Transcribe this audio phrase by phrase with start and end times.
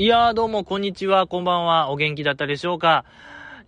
[0.00, 3.04] いやーどうも、こんにちは、こんばんは、お元気だったでしょうか？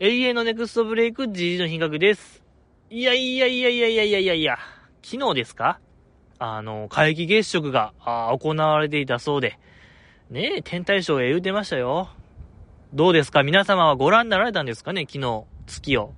[0.00, 2.42] 永遠のネクストブレイク、じじの品格です。
[2.88, 4.34] いやいやいやいやいやいやいや。
[4.34, 4.58] いや、
[5.02, 5.78] 昨日ですか？
[6.38, 9.58] あの、皆既月食が行われていたそうで、
[10.30, 12.08] ねえ、天体ショーへ言うてましたよ。
[12.94, 13.42] どうですか？
[13.42, 15.02] 皆様はご覧になられたんですかね？
[15.06, 16.14] 昨日、月を。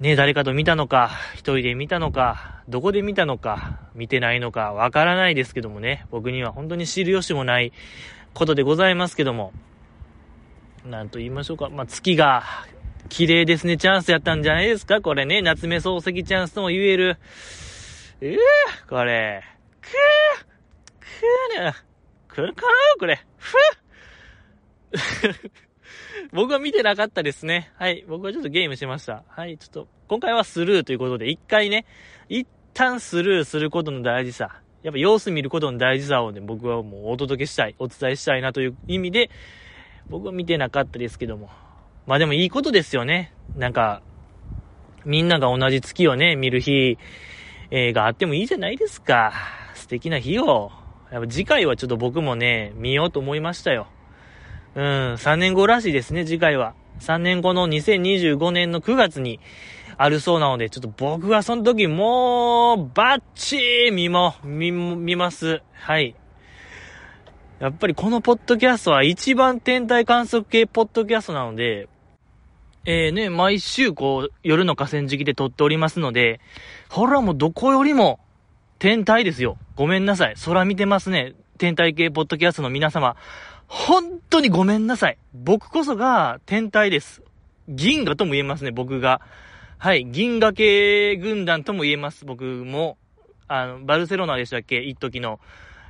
[0.00, 7.72] ねえ、誰かと見たのか、一人で見たのか、どこで見たのか、見てないのか、わからないですけどもね、僕には本当に知る由もない
[8.34, 9.52] ことでございますけども、
[10.84, 11.70] なんと言いましょうか。
[11.70, 12.42] まあ、月が、
[13.08, 17.16] 綺麗ですね、チャンスやったんじゃないですかこれね、夏目漱石チャンスとも言える。
[18.20, 19.42] ええー、これ。
[19.80, 19.90] くー、
[21.00, 21.74] くーね。
[22.28, 22.68] 来るかな？
[22.98, 23.20] これ。
[23.36, 23.56] ふ
[26.32, 27.72] 僕は見てなかったですね。
[27.76, 28.04] はい。
[28.08, 29.24] 僕はちょっとゲームしました。
[29.28, 29.58] はい。
[29.58, 31.86] ちょっと、今回はスルーということで、一回ね、
[32.28, 34.60] 一旦スルーすることの大事さ。
[34.84, 39.30] やっぱ様子見ることの大事さをね、僕はもうお届けしたい、お伝えしたいなという意味で、
[40.10, 41.48] 僕は見てなかったですけども。
[42.06, 43.32] まあでもいいことですよね。
[43.56, 44.02] なんか、
[45.06, 46.98] みんなが同じ月をね、見る日、
[47.70, 49.32] えー、があってもいいじゃないですか。
[49.74, 50.70] 素敵な日を。
[51.10, 53.86] やっぱ次回はちょっと僕もね、見ようと思いましたよ。
[54.74, 56.74] うん、3年後らしいですね、次回は。
[57.00, 59.40] 3年後の2025年の9月に、
[59.96, 65.62] あるそうなので、ちょっと僕はその時もう、バッチー見も、見、見ます。
[65.74, 66.14] はい。
[67.60, 71.88] やっぱりこのポッドキャストは一番天体観測系ポッドキャストなので、
[72.84, 76.40] えーね、毎週こう、夜の河川敷で撮っておりますので、
[76.90, 78.20] ほらもうどこよりも、
[78.78, 79.56] 天体ですよ。
[79.76, 80.34] ごめんなさい。
[80.44, 81.34] 空見てますね。
[81.56, 83.16] 天体系ポッドキャストの皆様。
[83.68, 85.18] 本当にごめんなさい。
[85.32, 87.22] 僕こそが天体です。
[87.68, 89.22] 銀河とも言えますね、僕が。
[89.84, 92.96] はい、銀河系軍団とも言えます、僕も。
[93.48, 94.78] あの、バルセロナでしたっけ？
[94.78, 95.40] 一時の。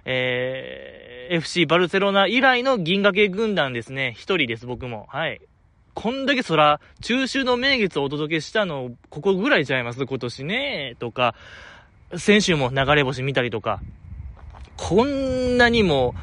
[0.05, 4.12] えー、FC バルセロナ以来の銀河系軍団ですね。
[4.17, 5.06] 一人です、僕も。
[5.11, 5.41] はい。
[5.95, 10.04] こんだけ空、中秋の名月をお届けしたの、ここぐらいちゃいます？
[10.04, 10.97] 今年ね。
[10.99, 11.37] とか、
[12.16, 13.78] 先週も流れ星見たりとか。
[14.77, 16.16] こんなにも、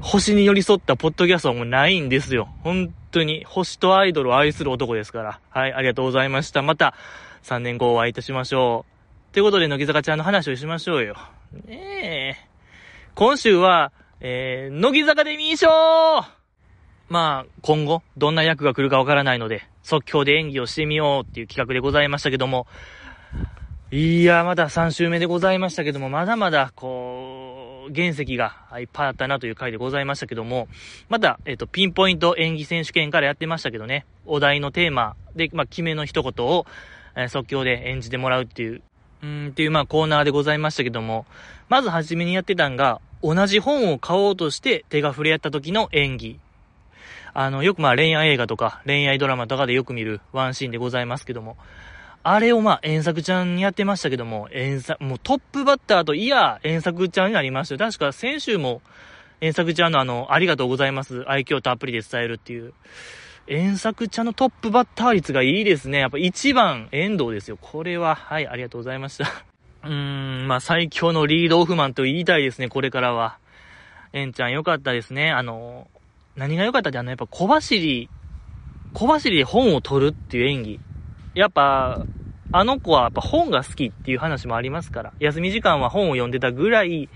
[0.00, 2.48] 星に寄り添ったポッドキャストはもうないんですよ。
[2.62, 3.44] 本当に。
[3.44, 5.40] 星とアイドルを愛する男ですから。
[5.50, 6.62] はい、ありがとうございました。
[6.62, 6.94] また、
[7.42, 8.84] 3年後お会いいたしましょ
[9.30, 9.34] う。
[9.34, 11.16] ということで、乃木坂ちゃんの話をしましょうよ。
[11.66, 12.48] ねえ。
[13.14, 15.68] 今週は、えー、乃木坂デミー賞
[17.08, 22.66] まあ、今後、どんな役が来るかわからないので、即興で演技をしてみようっていう企画でございましたけども、
[23.90, 27.33] いや、まだ3週目でございましたけども、まだまだ、こう、
[27.94, 30.68] 原石がいっぱいあったなという回でございましたけども、
[31.08, 36.66] また、えっ、と、ピンポイント演技選手権からやってましたけどね、お題のテーマで、まあ、決めの一言を、
[37.16, 38.82] え、即興で演じてもらうっていう、
[39.22, 41.26] うんっていう、まあ、コーナーでございましたけども、
[41.68, 46.38] まず初めにやってたんが、同じ本を買おうとして手が触れ合った時の演技。
[47.32, 51.56] あの、よくまあ恋愛映画とか恋愛ドラマとかでよく見るワンシーンでございますけども、
[52.26, 57.78] あれをまあ、遠作ちゃんにやってましたけども、遠作、もうトップバッターといや、遠作ちゃんになりましたよ。
[57.78, 58.80] 確か先週も、
[59.42, 61.22] 遠作ちゃんのあの、ありがとうございます。
[61.28, 62.72] 愛嬌たっぷりで伝えるっていう。
[63.46, 65.98] 遠作ちゃんのトップバッター率がいいですね。
[65.98, 67.58] やっぱ一番、遠藤ですよ。
[67.60, 69.26] これは、はい、ありがとうございました。
[69.84, 69.90] うー
[70.44, 73.36] ん、まあ最強のリードオフマンと言いたいですね、これからは。
[74.14, 75.30] エンちゃんよかったですね。
[75.30, 75.88] あの、
[76.36, 78.08] 何が良かったってあの、やっぱ小走り、
[78.94, 80.80] 小走りで本を取るっていう演技。
[81.34, 82.04] やっぱ、
[82.52, 85.12] あの子はやっぱ本が好きっていう話もありますから。
[85.18, 87.08] 休み時間は本を読んでたぐらい、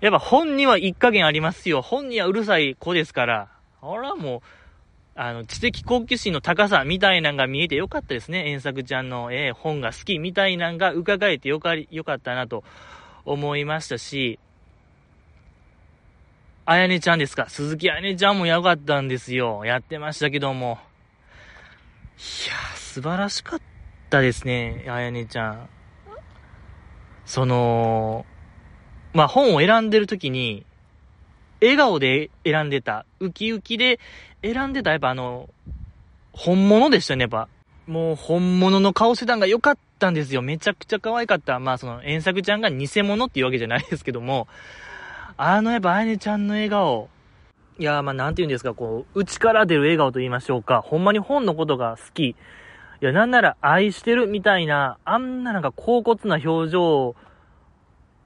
[0.00, 1.82] やっぱ本には一加減ありますよ。
[1.82, 3.48] 本にはうるさい子ですから。
[3.82, 4.40] あらもう、
[5.14, 8.50] あの、知的好奇心の高さみたいなんが見えてよかったですね。
[8.50, 12.64] 遠作ちゃんの、えー、本が好きみたいなんが伺えてよか、よかったなと
[13.24, 14.38] 思いましたし、
[16.66, 17.48] あやねちゃんですか？
[17.48, 19.64] 鈴木あやねちゃんもよかったんですよ。
[19.64, 20.78] やってましたけども。
[22.18, 23.60] いやー、素晴らしかっ
[24.08, 25.68] たですね、あやねちゃん。
[27.26, 28.24] その、
[29.12, 30.64] まあ、本を選んでる時に、
[31.60, 34.00] 笑顔で選んでた、ウキウキで
[34.42, 35.50] 選んでた、やっぱあの、
[36.32, 37.48] 本物でしたね、やっぱ。
[37.86, 40.40] もう本物の顔してたんが良かったんですよ。
[40.40, 41.58] めちゃくちゃ可愛かった。
[41.58, 44.48] まあその、遠作ちゃんが偽物っていうわけじゃないですけども、
[45.36, 47.10] あのやっぱあやねちゃんの笑顔、
[47.78, 50.80] いやまあなんて言うんですか、こう、内から出る笑顔と言いましょうか。
[50.80, 52.36] ほんまに本のことが好き。
[53.00, 57.14] いや、なんなら愛してるみたいな、あんななんか高骨な表情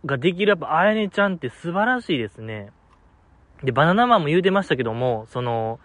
[0.07, 2.71] ができるやっぱあやねちゃんって素晴らしいですね。
[3.63, 5.81] で、バナナマンも言うてましたけども、その、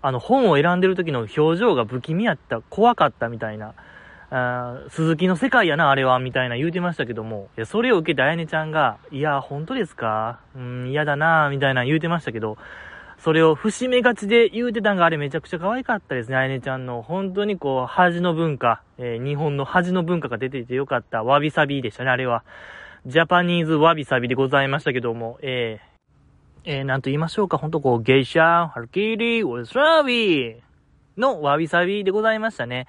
[0.00, 3.74] あの、本を選んでる時の表情が不気味やった、怖かったみたいな、
[4.30, 10.40] あ鈴木の世界やな、あれは、みたいな言うてましたけども、いや、それを受けてあやねちゃんが、いや、本当ですか？
[10.56, 12.56] うん、嫌だな、みたいな言うてましたけど、
[13.22, 17.02] それを節目がちで言うてたんがあれめちゃくちゃ可愛かったですね、あやねちゃんの。
[17.02, 22.42] 本当にこう、恥の文化、えー、日本の恥の文化が出ていてよかった、わびさびでしたね、あれは。
[23.06, 30.56] Japanese わびさびでございましたけども、えー、えー、なんと言いましょうか、ほんとこう、ゲイシャ、ハラキリ、ウォルスラビー
[31.16, 32.88] のわびさびでございましたね。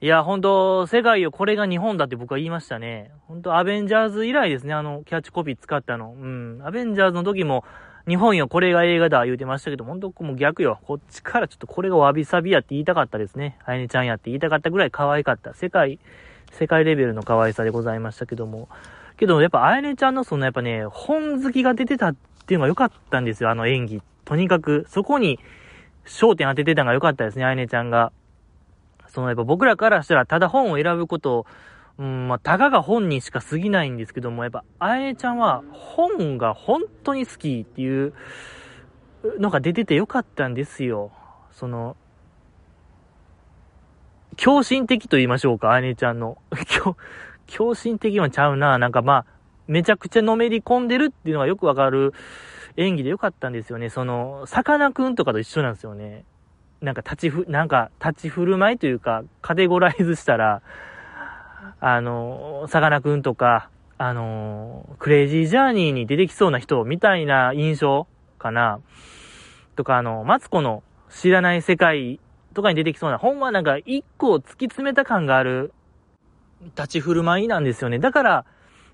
[0.00, 3.10] いや、ほんと、世界よ、これが日本だって僕は言いましたね。
[3.26, 6.14] ほんと、アベンジャーズ以来ですね、あの、キャッチコピー使ったの。
[6.16, 6.60] うん。
[6.64, 7.64] アベンジャーズの時も、
[8.06, 10.78] 日本よ、これが映画だ、言うてましたけど、ほんと、もう逆よ。
[10.84, 13.58] こっちからちょっとこれがわびさびやって言いたかったですね。
[13.64, 15.54] あやねちゃんやって言いたかったぐらい可愛かった。
[15.54, 15.98] 世界、
[16.52, 18.68] 世界レベルの可愛さでございましたけども。
[19.16, 22.16] けど、やっぱ、あやねちゃんのその、やっぱね、本好きが出てたっ
[22.46, 24.02] ていうのが良かったんですよ、あの演技。
[24.24, 25.40] とにかく、そこに、
[26.04, 28.12] 焦点当ててたのが良かったですね、あやねちゃんが。
[29.08, 31.46] そのやっぱ僕らからしたらただ本を選ぶことを、
[31.98, 38.12] うん、まあ、たかが本にしか過ぎないんですけども、やっぱ、あやねちゃんは本が本当に好きっていう
[39.38, 41.10] のが出ててよかったんですよ。
[41.52, 41.96] その、
[44.36, 46.36] 狂信的と言いましょうか、あやねちゃんの。
[47.46, 48.78] 狂信的はちゃうな。
[48.78, 49.26] なんかまあ、
[49.66, 52.12] めちゃくちゃのめり込んでるっていうのがよくわかる
[52.76, 53.88] 演技でよかったんですよね。
[53.88, 56.24] その、さかなクンとかと一緒なんですよね。
[56.82, 60.60] なんか立ちふ、なんか立ち振る舞いというか、カテゴライズしたら、
[61.80, 68.06] あの、さかなクンとか、あの、クレイジージャーニーに出てきそうな人みたいな印象
[68.38, 68.80] かな。
[69.74, 72.20] とか、あの、マツコの知らない世界
[72.54, 75.72] とかに出てきそうな、ほんまなんか一個突き詰めた感がある
[76.74, 77.98] 立ち振る舞いなんですよね。
[77.98, 78.44] だから、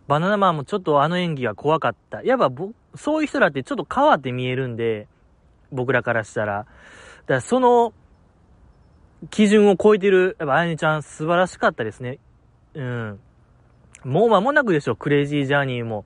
[0.08, 2.22] バナナマンもちょっとあの演技が怖かった。
[2.22, 5.06] やっぱぼ、そういう人だってちょっと変わって見えるんで、
[5.70, 6.58] 僕らからしたら。
[6.58, 6.66] だか
[7.26, 7.92] らその、
[9.30, 12.18] 基準を超えてる、やっぱあやねちゃん素晴らしかったですね。
[12.74, 13.20] うん。
[14.04, 16.04] もう間もなくでしょ、クレイジージャーニーも、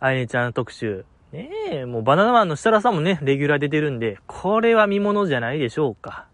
[0.00, 1.04] あやねちゃん特集。
[1.32, 6.26] ねえ、もうバナナマンの設楽さんもね、レギュラー出てるんで、これは見物じゃないでしょうか。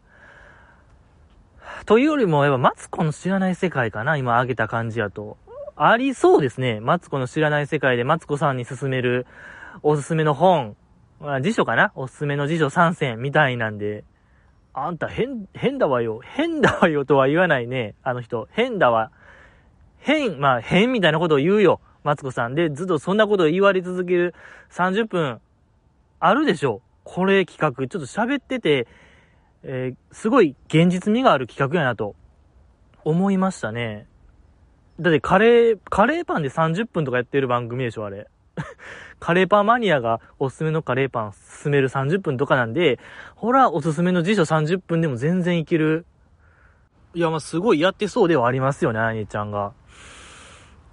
[1.87, 5.37] というよりも、やっぱマツコの知らない世界かな、今挙げた感じやと。
[5.76, 6.81] ありそうですね。
[6.81, 9.26] マツコの知らない世界でマツコさんに勧める
[9.85, 10.76] おすすめの本。
[11.41, 11.93] 辞書かな？
[11.94, 14.03] おすすめの辞書3選みたいなんで、
[14.75, 16.21] あんた変、変だわよ。
[16.23, 17.94] 変だわよとは言わないね。
[18.03, 18.49] あの人。
[18.50, 19.12] 変だわ。
[19.99, 21.81] 変、まあ変みたいなことを言うよ。
[22.05, 22.55] マツコさん。
[22.55, 24.35] で、ずっとそんなことを言われ続ける
[24.71, 25.41] 30分
[26.21, 26.81] あるでしょ。
[27.05, 27.87] これ企画。
[27.87, 28.87] ちょっと喋ってて、
[29.62, 32.15] えー、すごい現実味がある企画やなと
[33.05, 34.06] 思いましたね。
[35.00, 38.29] だってカレー、カレーパンで30分とかやってる番組でしょ、あれ。
[39.21, 42.99] カレーパンマニアがおすすめのカレーパン進める30分とかなんで、
[43.37, 46.05] ほら、おすすめの辞書30分でも全然いける。
[47.15, 49.73] いや、まあ、すごいやってそうではありますよね、あやちゃんが。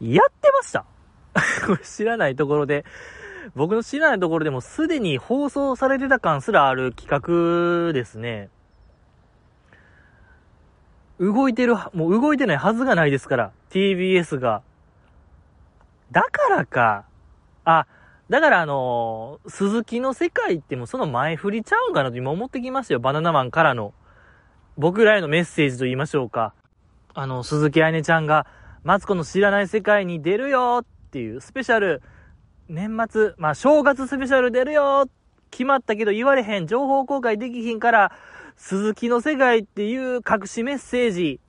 [0.01, 0.85] やってました
[1.65, 2.85] これ知らないところで、
[3.55, 7.09] 僕の知らないところでもすでに放送されてた感すらある企
[7.87, 8.49] 画ですね。
[11.19, 14.61] 動いてる、もう動いてないはずがないですから、TBS が。
[16.11, 17.05] だからか。
[17.63, 17.87] あ、
[18.29, 22.99] だからあのー、鈴木の世界ってもうその前振りちゃうんかなと今思ってきましたよ。
[22.99, 23.93] バナナマンからの。
[24.77, 26.53] 僕らへのメッセージと言いましょうか。
[27.13, 28.45] あの、鈴木愛音ちゃんが、
[28.85, 32.03] マツコの知らない世界に出るよっていうスペシャル、
[32.69, 35.09] 年末、まあ正月スペシャル出るよ
[35.49, 38.11] 決まったけど言われへん、情報公開できひんから、
[38.55, 41.39] 鈴木の世界っていう隠しメッセージ、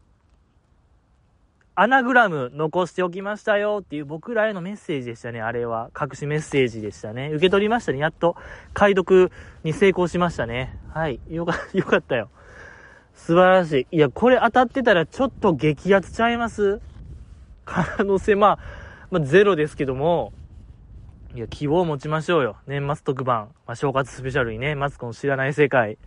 [1.74, 5.90] アナグラム残しておきましたよっていう僕らへのメッセージでしたね、あれは。
[5.94, 7.28] 隠しメッセージでしたね。
[7.32, 8.34] 受け取りましたね、やっと。
[8.72, 9.30] 解読
[9.62, 10.78] に成功しましたね。
[10.94, 11.20] はい。
[11.28, 12.30] よか、 よかったよ。
[13.12, 13.96] 素晴らしい。
[13.96, 16.80] いや、これ当たってたらちょっと激アツちゃいます？
[17.66, 18.58] 可能性、まあ、
[19.10, 20.32] まあ、ゼロですけども、
[21.34, 22.56] いや、希望を持ちましょうよ。
[22.66, 25.98] 年末特番、まあ、正月スペシャルにね、マツコの知らない世界、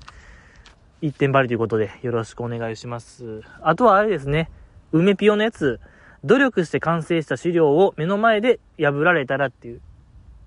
[1.02, 3.42] 一点張りということで、よろしくお願いします。
[3.62, 4.50] あとはあれですね。
[4.92, 5.80] 梅ピオのやつ、
[6.24, 9.82] 努力して完成した資料を目の前で破られたらっていう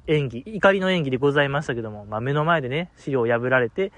[0.09, 3.92] 演技、怒りの演技でございましたけども、まあ、目の前でね、資料を破られて、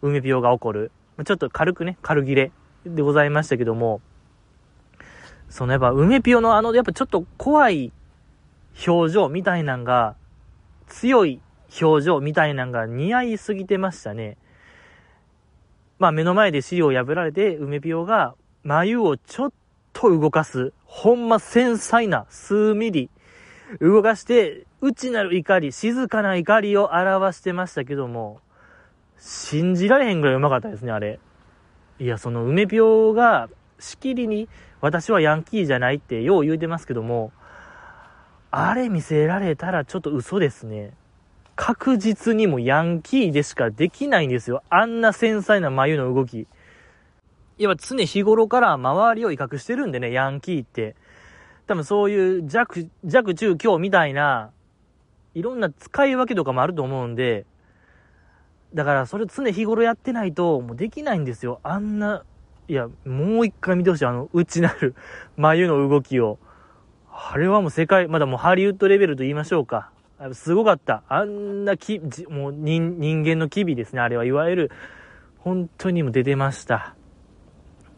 [0.00, 0.92] 梅ピオが起こる。
[1.24, 2.52] ちょっと軽くね、軽切れ
[2.86, 4.00] でございましたけども、
[5.54, 7.92] そのやっぱ梅ピオのあの、やっぱちょっと怖い
[8.88, 10.16] 表情みたいなんが、
[10.88, 11.40] 強い
[11.80, 14.36] 表情みたいなんが似合いすぎてましたね。
[16.00, 18.34] まあ目の前で資料を破られて、梅ピオが
[18.64, 19.52] 眉をちょっ
[19.92, 20.72] と動かす。
[20.86, 23.08] ほんま繊細な数ミリ
[23.80, 28.40] 動かして、内なる怒り、静かな怒りを表してましたけども、
[29.18, 31.20] 信じられへんぐらいうまかったですね、あれ。
[32.00, 33.48] いや、その梅ピオが
[33.84, 34.48] しきりに、
[34.80, 37.32] 私はヤンキーじゃないってよう言うてますけども、
[38.50, 40.92] あれ見せられたらちょっと嘘ですね。
[41.56, 44.62] 確実にもヤンキーでしかできないんですよ。
[44.70, 46.46] あんな繊細な眉の動き。
[47.58, 50.96] いわ常日頃から周りを威嚇してるんでね、ヤンキーって。
[51.66, 54.50] 多分そういう弱、弱中強みたいな、
[55.34, 57.46] いろんな使い分けとかもあると思うんで、
[58.74, 61.60] だからそれ常日頃やってないと、もうできないんですよ。
[61.62, 62.24] あんな、
[62.66, 64.06] いや、もう一回見てほしい。
[64.06, 64.94] あの、内なる
[65.36, 66.38] 眉の動きを。
[67.10, 69.90] あれはもう世界、まだもうハリウッドレベルと言いましょうか。
[70.32, 71.02] すごかった。
[71.08, 74.00] あんなき、もう人人間の機微ですね。
[74.00, 74.70] あれはいわゆる、
[75.38, 76.94] 本当にも出てました。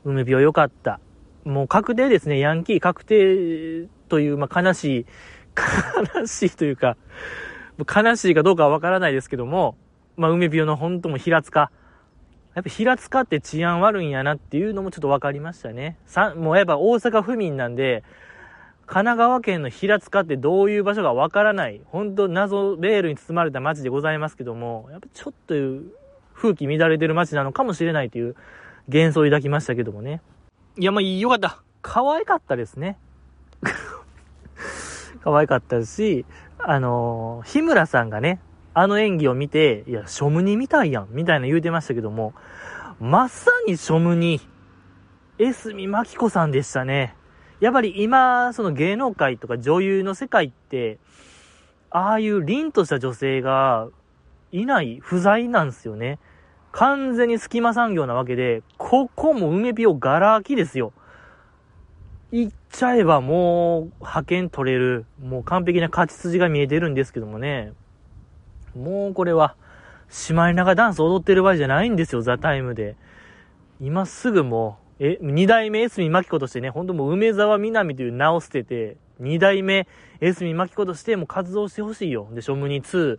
[0.04, 0.98] 梅病良かった。
[1.44, 2.40] もう確定ですね。
[2.40, 5.06] ヤンキー確定という、まあ、悲しい、
[6.18, 6.96] 悲しいというか、
[7.78, 9.76] 悲しいかどうかはわからないですけども、
[10.16, 11.70] まあ、梅病の本当も平塚。
[12.56, 15.98] やっぱ平塚って治安悪いんやなっていうのもちょっと分かりましたね。
[16.06, 18.02] さもうやっぱ大阪府民なんで、
[18.86, 25.54] 神奈川県の平塚ってどういう場所か分からない、本当謎ベールに包まれた街でございますけども、やっぱちょっと
[26.34, 28.34] 風紀乱れてる街なのかもしれないという
[28.88, 30.22] 幻想を抱きましたけどもね。
[30.78, 31.62] いや、まあ、よかった。
[31.82, 32.96] 可愛かったですね。
[35.22, 36.24] 可愛かったし、
[36.58, 38.40] あのー、日村さんがね、
[38.78, 42.34] あの演技を見て、いや、ショムニみたいやん、みたいな言うてましたけども、
[43.00, 44.38] まさにショムニ、
[45.38, 47.16] エスミマキコさんでしたね。
[47.58, 50.98] やっぱり今、その芸能界とか女優の世界って、
[51.88, 53.88] ああいう凛とした女性が
[54.52, 56.18] いない、不在なんですよね。
[56.72, 60.92] 完全に隙間産業なわけで、ここも梅ピオガラ空きですよ。
[62.30, 67.72] 行っちゃえばもう派遣取れる、もう完璧な勝ち筋が見えてるんですけどもね。
[68.76, 69.56] もうこれは、
[70.08, 72.96] シマエナガダンス踊ってる場合じゃないんですよ、ザタイムで。
[73.80, 79.86] 今すぐもう、え、二代目江角真紀子としてね、ほんともう梅沢みなみという名を捨てて、二代目
[80.20, 82.28] 江角真紀子としても活動してほしいよ。
[82.32, 83.18] で、ショムニ2、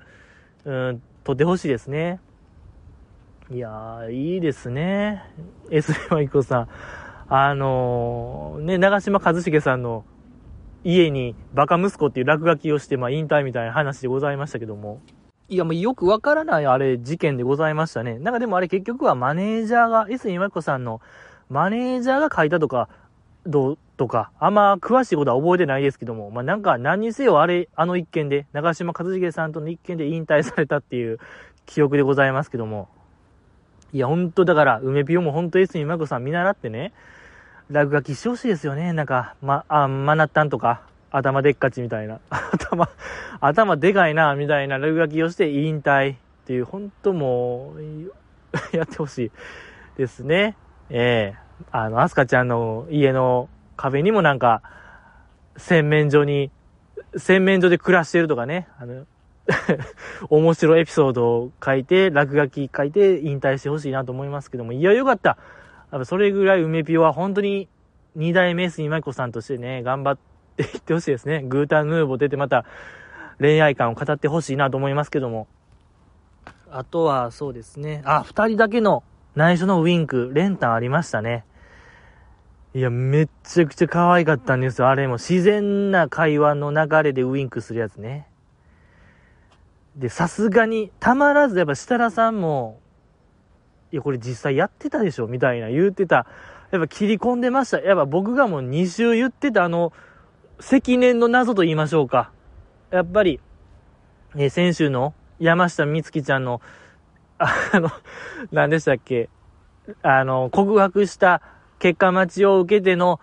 [0.65, 2.19] うん、撮ってほしいですね。
[3.51, 5.23] いやー、いいですね。
[5.69, 6.67] 江角真紀子さん。
[7.29, 10.05] あのー、ね、長嶋一茂さんの
[10.83, 15.01] 家にバカ息子っていう落書きをして、まあ引退みたいな話でございましたけども。
[15.49, 18.19] いや、もうよくわからないあれ事件でございましたね。
[18.19, 20.99] なんかでもあれ結局はマネージャーが、江角真紀子さんの
[21.49, 22.89] マネージャーが書いたとか、
[23.45, 31.19] どうとか、あんま詳しいことは覚えてないですけども、まあ、なんか何にせよあれ、あの一件で、長嶋一茂さんとの一件で引退されたっていう
[31.65, 32.89] 記憶でございますけども、
[33.93, 36.91] いや、ほんとだから、梅ピオもほんとエスミマコさん見習ってね、
[37.69, 38.91] 落書きしてほしいですよね。
[38.91, 42.19] なんか、ま、あ、マナッタンとか、頭でっかちみたいな。
[42.29, 42.89] 頭、
[43.39, 48.11] 頭でかいな、みたいな落書きをして引退っていう、ほんともう、
[48.75, 49.31] やってほしい
[49.97, 50.55] ですね。
[50.89, 54.61] ええー、あの、アスカちゃんの家の壁にもなんか、
[55.57, 56.51] 洗面所に、
[57.15, 59.05] 洗面所で暮らしてるとかね、あの、
[60.29, 65.37] 面白いエピソードを書いて、落書き書いて引退してほしいなと思いますけども、いや、よかった。
[65.91, 67.69] やっぱそれぐらい梅ピオは本当に
[68.15, 70.17] 二代目スにマイコさんとしてね、頑張っ
[70.63, 71.43] っていってほしいですね。
[71.43, 72.65] グータンヌーボー出てまた
[73.39, 75.47] 恋愛観を語ってほしいなと思いますけども。
[76.71, 78.01] あとは、そうですね。
[78.05, 79.03] あ、二人だけの
[79.35, 81.45] 内緒のウィンク、練炭ありましたね。
[82.73, 84.89] いや、めっちゃくちゃ可愛かったんですよ。
[84.89, 88.27] あれも自然な会話の流れでウィンクするやつね。
[89.95, 92.79] で、さすがに、たまらず、やっぱ設楽さんも、
[93.91, 96.27] いや、これ実際やってたでしょみたいな言ってた。
[96.71, 97.79] やっぱ切り込んでました。
[97.79, 99.93] やっぱ僕がもう2週言ってたあの、
[100.59, 102.31] 積年の謎と言いましょうか。
[102.91, 103.39] やっぱり、
[104.35, 106.61] え先週の山下美月ちゃんの
[107.39, 107.89] あの、
[108.51, 109.29] 何でしたっけ？
[110.01, 111.41] あの、告白した
[111.79, 113.19] 結果待ちを受けての、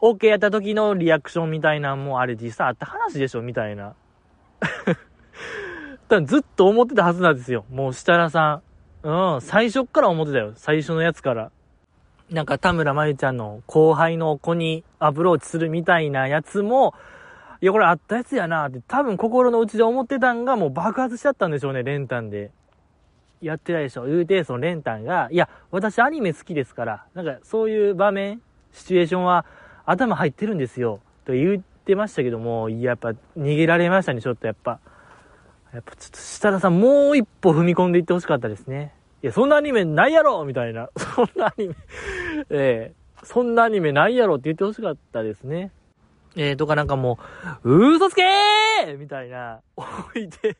[0.00, 3.94] OK やった時のリアクションみたいな、もうあれ実際あった話でしょみたいな。
[6.08, 7.64] 多分ずっと思ってたはずなんですよ。
[7.70, 8.62] もう設楽さ
[9.04, 9.08] ん。
[9.08, 10.52] うん、最初から思ってたよ。
[10.56, 11.50] 最初のやつから。
[12.30, 16.94] なんか田村真由ちゃんの後輩の子にアプローチするみたいなやつも、
[17.60, 22.50] いや、これあったやつやなって多分心の内で思ってたんがもう爆発しちゃったんでしょうね、練炭で。
[23.40, 24.06] やってないでしょ。
[24.06, 28.40] 言うて、そのレンタンが、いや、私アニメ好きですから、なんかそういう場面、
[28.72, 29.44] シチュエーションは
[29.84, 31.00] 頭入ってるんですよ。
[31.24, 34.80] と言ってましたけども、いや、やっぱ逃げられましたね、ちょっとやっぱ。
[35.72, 38.95] やっぱちょっと設楽さんもう一歩踏み込んでいってほしかったですね。
[39.22, 40.90] いや、そんなアニメないやろみたいな。
[40.96, 41.74] そんなアニメ
[42.50, 45.70] ええ、そんなアニメないやろって言ってほしかったですね。
[46.36, 47.18] えー、とかなんかも
[47.64, 49.84] う、嘘つけーみたいな、お
[50.18, 50.58] いで、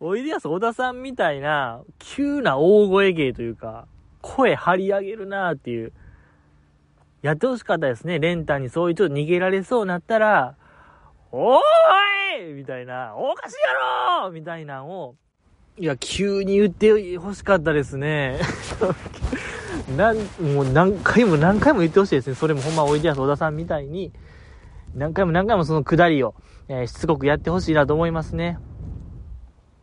[0.00, 3.86] おいでやす小田さんみたいな、急な大声芸というか、
[4.22, 5.92] 声張り上げるなーっていう。
[7.22, 8.18] やってほしかったですね。
[8.18, 10.56] レンタにそういうちょっと逃げられそうになったら、
[11.30, 11.60] おー
[12.50, 15.14] いみたいな、おかしいやろみたいなのを、
[15.76, 18.38] いや、急に言ってほしかったですね。
[19.96, 22.36] なん、もう何回も何回も言ってほしいですね。
[22.36, 24.12] それもほんまおいでやす小田さんみたいに、
[24.94, 26.36] 何回も何回もその下りを、
[26.68, 28.58] えー、しつこくやってほしいなと思いますね。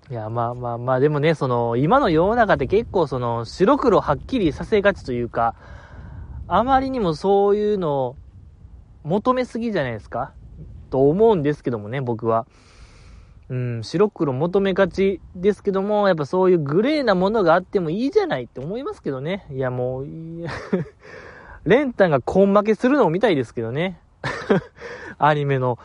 [0.10, 5.56] いや、まあまあまあ、でもね、その、今の世の中って結構その、白黒はっきりさせがちというか、
[6.48, 8.16] あまりにもそういうのを
[9.04, 10.32] 求めすぎじゃないですか？
[10.90, 12.46] と思うんですけどもね、僕は。
[13.52, 19.46] うん、白黒求めがちですけども、やっぱそういうグレーなものがあってもいいじゃないって思いますけどね。
[19.52, 20.08] いやもう、
[21.66, 24.00] レンタンが根負けするのを見たいですけどね。
[25.20, 25.78] アニメの、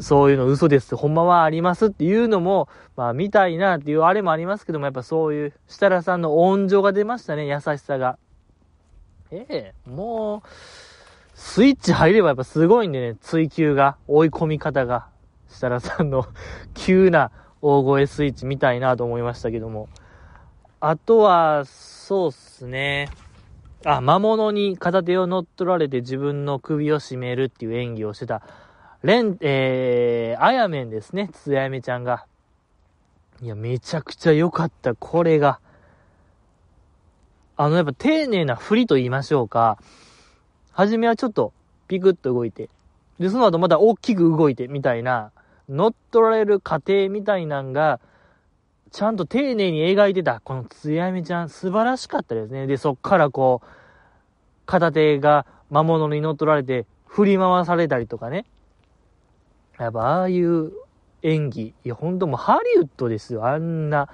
[0.00, 0.96] そういうの嘘です。
[0.96, 8.18] ほんまはありますっていうのも、まあ見たいなっていうあれもありますけども、やっぱそういう設楽さんの温情が出ましたね、優しさが。
[9.30, 10.48] ええもう、
[11.34, 15.13] スイッチ入ればやっぱすごいんでね、追求が、追い込み方が、
[15.54, 16.26] 設楽さんの
[16.74, 17.30] 急な
[17.62, 19.88] 大声スイッチ見たいなと思いましたけども。
[20.80, 23.08] あとは、そうっすね。
[23.86, 28.42] あ、魔物に片手を乗っ取られて自分の首を絞めるっていう演技をしてた、
[29.02, 32.26] レン、えー、あやめんですね、つやめちゃんが。
[33.42, 35.60] いや、めちゃくちゃ良かった、これが。
[37.56, 39.78] あの、やっぱ丁寧な振りと言いましょうか。
[40.72, 41.52] はじめはちょっと
[41.86, 42.70] ピクッと動いて、
[43.18, 45.30] で、その後また大きく動いてみたいな、
[45.68, 48.00] 乗っ取られる過程みたいなんが、
[48.90, 52.66] ちゃんと丁寧に描いてた、このつやめちゃん、素晴らしかったですね。
[52.66, 53.66] で、そっからこう、
[54.66, 58.44] 片手が魔物に乗っ取られて、振り回されたりとかね。
[59.78, 60.72] やっぱああいう
[61.22, 63.46] 演技、いやほんともうハリウッドですよ。
[63.46, 64.08] あんな、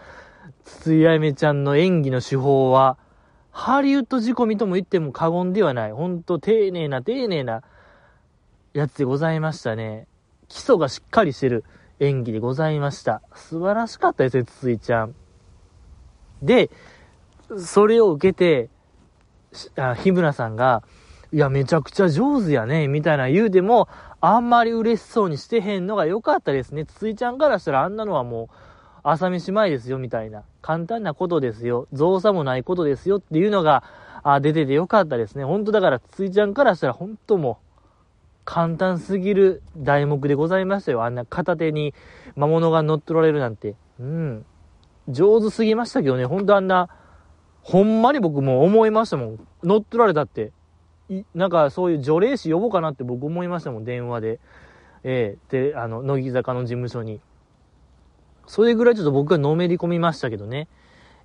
[0.65, 2.97] つやめちゃんの演技の手法は、
[3.51, 5.93] ハリウッド仕込みとも言っても過言ではない。
[5.93, 7.63] ほんと丁寧な丁寧な
[8.73, 10.07] やつでございましたね。
[10.51, 11.65] 基礎がしっかりしてる
[12.01, 13.23] 演技でございました。
[13.35, 15.15] 素晴らしかったですね、つついちゃん。
[16.43, 16.71] で、
[17.57, 18.69] それを受けて、
[19.77, 20.83] あ日村さんが、
[21.33, 23.89] いや、めちゃくちゃ上手やね、みたいな言うても、
[24.21, 26.85] あんまり嬉しそうにしてへんのが良かったですね。
[26.85, 28.55] つついちゃんからしたらあんなのはもう、
[29.05, 30.43] 朝飯前ですよ、みたいな。
[30.63, 31.87] 簡単なことですよ。
[31.93, 33.85] 造作もないことですよっていうのが、
[34.25, 35.45] あ、出ててよかったですね。
[35.45, 37.70] ほんとだから、ついちゃんからしたら、ほんともう、
[38.51, 41.05] 簡単すぎる題目でございましたよ。
[41.05, 41.95] あんな片手に
[42.35, 43.77] 魔物が乗っ取られるなんて。
[44.01, 44.45] うん。
[45.09, 46.89] 上手すぎましたけどね、ほんとあんな、
[47.63, 49.47] ほんまに僕も思いましたもん。
[49.63, 50.51] 乗っ取られたって。
[51.33, 54.41] なんかそういう除霊師呼ぼうかなって僕思いましたもん、電話で。
[55.05, 57.21] ええー、で、あの、乃木坂の事務所に。
[58.49, 60.67] それぐらいちょっと僕はのめり込みましたけどね。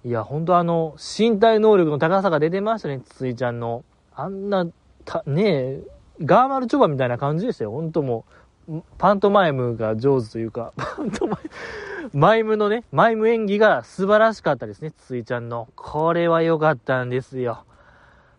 [0.04, 3.84] いや、ほんとあの、身体能力の高さが出てましたね、ついちゃんの。
[4.14, 4.68] あんな、
[5.06, 5.84] た、ねえ、
[6.24, 7.72] が〜まるちょばみたいな感じでしたよ。
[7.72, 8.26] ほんとも
[8.70, 15.68] う、パントマイムが上手というか、 パントマイム、マイムのね、マイム演技が素晴らしかったですね、ついちゃんの。
[15.76, 17.66] これは良かったんですよ。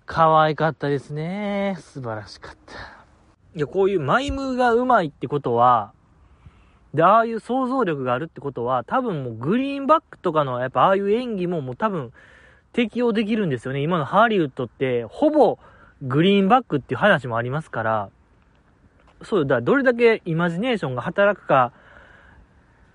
[0.07, 1.77] 可愛かったですね。
[1.81, 2.75] 素晴らしかった。
[3.55, 5.93] いや、こういうマイムが上手いってことは、
[6.95, 12.13] で、ああいう想像力があるってことは、多分もうグリーンバックとかの、やっぱああいう演技ももう多分
[12.73, 13.83] 適用できるんですよね。
[13.83, 15.59] 今のハリウッドって、ほぼ
[16.03, 18.11] グリーンバックっていう話もありますから、
[19.23, 21.73] そうだ、どれだけイマジネーションが働くか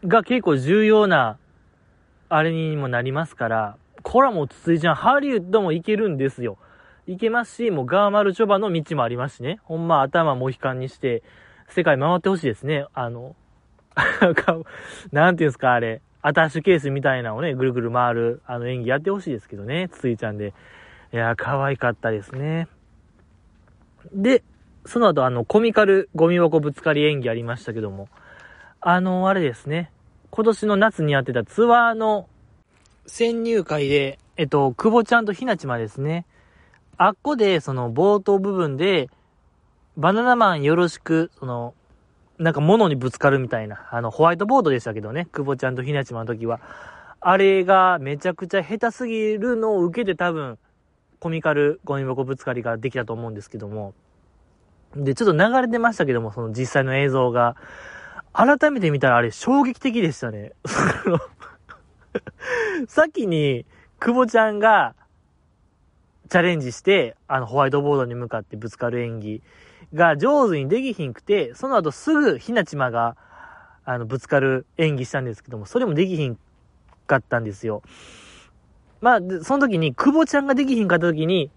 [0.06, 1.38] が結構重要な、
[2.30, 6.58] あれにもなりますから、これはもうついちゃん、ハリウッドもいけるんですよ。
[7.08, 9.60] いけますし、もうガーマルチョバの道もありますしね。
[9.64, 11.24] ほんま頭モヒカンにして、
[11.68, 12.86] 世界回ってほしいですね。
[12.94, 13.36] あの、
[15.12, 16.02] なんていうんですか、あれ。
[16.22, 20.54] アタッシュケースみたいなのをね、ぐるぐる回る、あの演技やってほしいですけどね、ついちゃんで。
[21.12, 22.68] いやー、可愛かったですね。
[24.14, 24.44] で、
[24.86, 28.10] その後、あの、コミカルゴミ箱ぶつかり演技ありましたけども、
[28.80, 29.92] あの、あれですね、
[30.32, 32.28] 今年の夏にやってたツアーの
[33.06, 36.26] 潜入会で、えっと、久保ちゃんとひなちまですね、
[36.98, 39.10] あっこで、その冒頭部分で、
[39.98, 41.74] バナナマンよろしく、その、
[42.38, 46.60] なんか物にぶつかるみたいな、あの、ホワイトボードでしたけどね、久保ちゃんとひなちまの時は。
[47.20, 50.58] あれがめちゃくちゃ下手すぎるのを受けて多分、
[51.22, 53.94] コミカルゴミ箱ぶつかりができたと思うんですけども。
[54.96, 57.56] で、ちょっと流れてましたけども、その実際の映像が。
[58.34, 60.54] 改めて見たらあれ衝撃的でしたね。
[62.88, 63.66] 先に、
[64.00, 64.96] 久保ちゃんが、
[66.30, 69.44] チャレンジして、あの、ホワイトボードに向かってぶつかる演技。
[69.94, 73.16] が上手にできひんくて、その後すぐひなちまが、
[73.84, 76.38] あの、ぶつかる演技したんですけども、それもできひん
[77.08, 77.82] かったんですよ。
[79.02, 81.50] まあ、その時に、久保ちゃんができひんかった時に、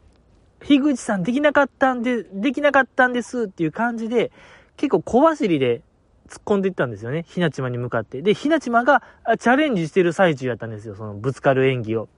[0.61, 4.33] 樋口さんできなかったんで、できなかったんですっていう感じで、
[4.77, 5.83] 結構小走りで
[6.29, 7.25] 突っ込んでいったんですよね。
[7.29, 8.23] ひなちまに向かって。
[8.23, 9.03] で、ひなちまが
[9.39, 10.95] チャレンジしてる最中やったんですよ。
[10.95, 12.09] そのぶつかる演技を。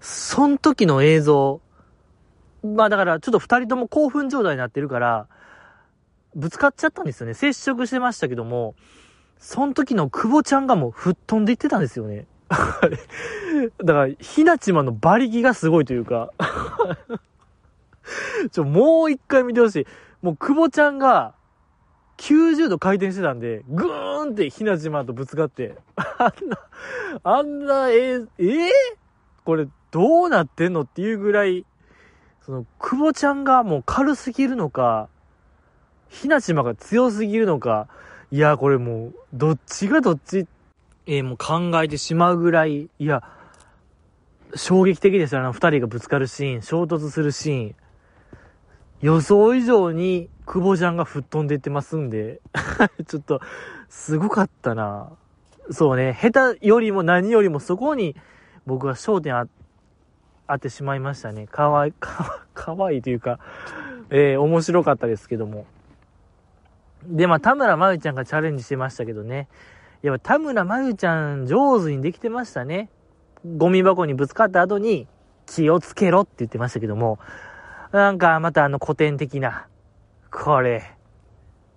[0.00, 1.60] その時の映像。
[2.64, 5.28] まあだからちょっと二人とも興奮状態になってるから、
[6.34, 7.34] ぶつかっちゃったんですよね。
[7.34, 8.74] 接触してましたけども、
[9.38, 12.26] その時の久保ちゃんがもう吹っ飛んでいってたんですよね。
[13.84, 16.30] だから、ひなちまの馬力がすごいというか。
[18.50, 19.86] ちょ、もう一回見てほしい。
[20.22, 21.34] もう久保ちゃんが、
[22.18, 26.58] 90度回転してたんで、ぐーんってひなちまとぶつかって、あんな、
[27.22, 28.68] あんな、えー、えー、
[29.44, 31.64] これどうなってんのっていうぐらい、
[32.44, 35.08] その、久保ちゃんがもう軽すぎるのか、
[36.08, 37.88] ひなちまが強すぎるのか、
[38.30, 40.46] いや、これもう、どっちがどっち、
[41.10, 43.22] えー、もう考えてしまうぐらい、いや、
[44.54, 45.50] 衝撃的でしたね。
[45.50, 47.74] 二人がぶつかるシーン、衝突するシーン。
[49.00, 52.40] 予想以上に久保ちゃんが吹っ飛んでいってますんで
[53.06, 53.40] ちょっと、
[53.88, 55.08] すごかったな
[55.70, 58.14] そうね、下手よりも何よりもそこに
[58.66, 59.46] 僕は焦点あ、
[60.46, 61.46] あってしまいましたね。
[61.46, 63.38] かわい、か、 かわいいというか、
[64.10, 65.64] えー、面白かったですけども。
[67.04, 69.48] で、まあ、田村真由ちゃんがチャレンジしてましたけどね。
[70.02, 72.88] やっぱ田村真由ちゃん上手にできてましたね。
[73.56, 75.08] ゴミ箱にぶつかった後に
[75.46, 77.18] 気をつけろって言ってましたけども、
[77.92, 79.66] なんかまたあの古典的な、
[80.30, 80.94] これ、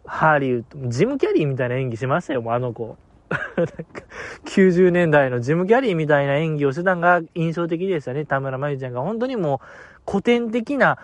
[0.05, 2.97] ハリウッド、ジム・キャリーみたいな演技しましたよ、もうあの子。
[4.45, 9.01] 90年代のジム・キャリーみたいな演技をしてたのが印象的でしたね、田村真由ちゃんが。
[9.01, 9.61] 本当にも
[10.05, 10.97] う古典的な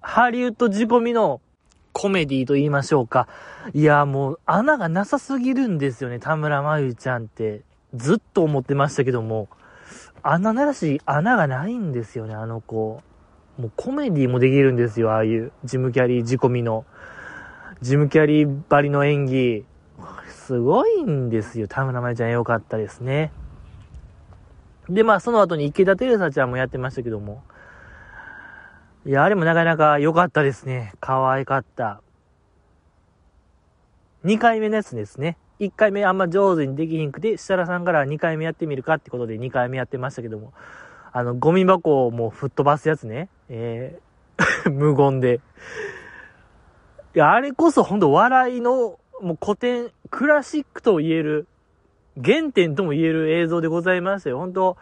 [0.00, 1.40] ハリウッド仕込みの
[1.98, 3.26] コメディと言いましょうか。
[3.74, 7.62] いや、もう穴がなさすぎるんですよね、田村真由ちゃんって。
[7.92, 9.48] ずっと思ってましたけども、
[10.22, 13.02] 穴ならし穴がないんですよね、あの子。
[13.58, 16.84] もうコメディもできるんですよ、ああいうジムキャリー仕込みの。
[17.82, 19.64] ジムキャリーばりの演技。
[20.28, 21.66] すごいんですよ。
[21.66, 23.32] 田村舞ちゃん良かったですね。
[24.88, 27.42] で、まあその後に池田照沙ちゃんもやってましたけども。
[29.08, 30.92] いや、あれもなかなか良かったですね。
[31.00, 32.02] 可愛かった。
[34.26, 35.38] 2回目のやつですね。
[35.60, 40.52] 1回目あんま上手にできひんくて、設楽さんから2回目やってみるかってことで2回目やってましたけども。
[41.10, 43.30] あの、ゴミ箱をもう吹っ飛ばすやつね。
[43.48, 45.40] えー、 無言で。
[47.14, 51.46] いや、あれこそほんと笑いの、もう古典、クラシックと言える、
[52.22, 54.36] 原点とも言える映像でございましたよ。
[54.36, 54.76] 本当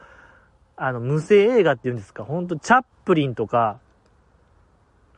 [0.77, 2.25] あの、無声映画っていうんですか。
[2.25, 3.79] ほんとチャップリンとか、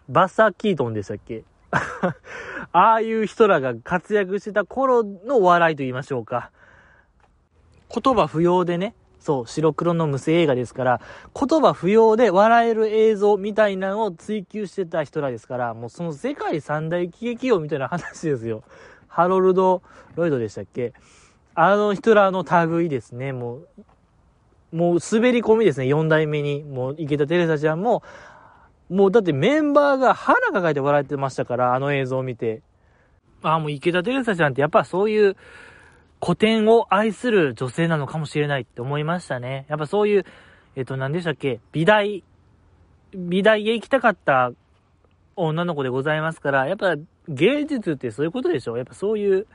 [0.09, 1.45] バッサー・キートンでしたっけ？
[2.73, 6.51] ああいう人らが活躍してた頃の笑いと言いましょうか。
[7.95, 11.01] 言葉不要でね、そう、白黒の無声映画ですから、
[11.35, 18.63] 言葉不要で笑える映像みたいなのを追求してた人らですから、もうその世界三大喜劇王みたいな話ですよ。
[19.09, 19.83] ハロルド・
[20.17, 20.93] ロイドでしたっけ？
[21.55, 23.69] あの人らの類ですね、もう。
[24.71, 26.63] もう滑り込みですね、4代目に。
[26.63, 28.03] もう池田テレサちゃんも、
[28.89, 32.63] もうだってメンバーが腹抱えて笑ってましたから、あの映像を見て。
[33.43, 35.37] ああ、もう池田テレサちゃんってやっぱそういう、
[36.21, 39.67] 古典を愛する女性なのかもしれないって思いましたね。
[39.69, 40.25] やっぱそういう、
[40.75, 41.61] えっ、と、何でしたっけ？
[41.71, 42.25] 美大、
[43.15, 44.51] 美大へ行きたかった
[45.37, 46.97] 女の子でございますから、やっぱ
[47.29, 49.47] 芸術ってそういうことでしょやっぱそういう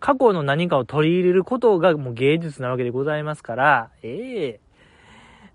[0.00, 4.60] 過去の何かを取り入れることがもう芸術なわけでございますから、ええ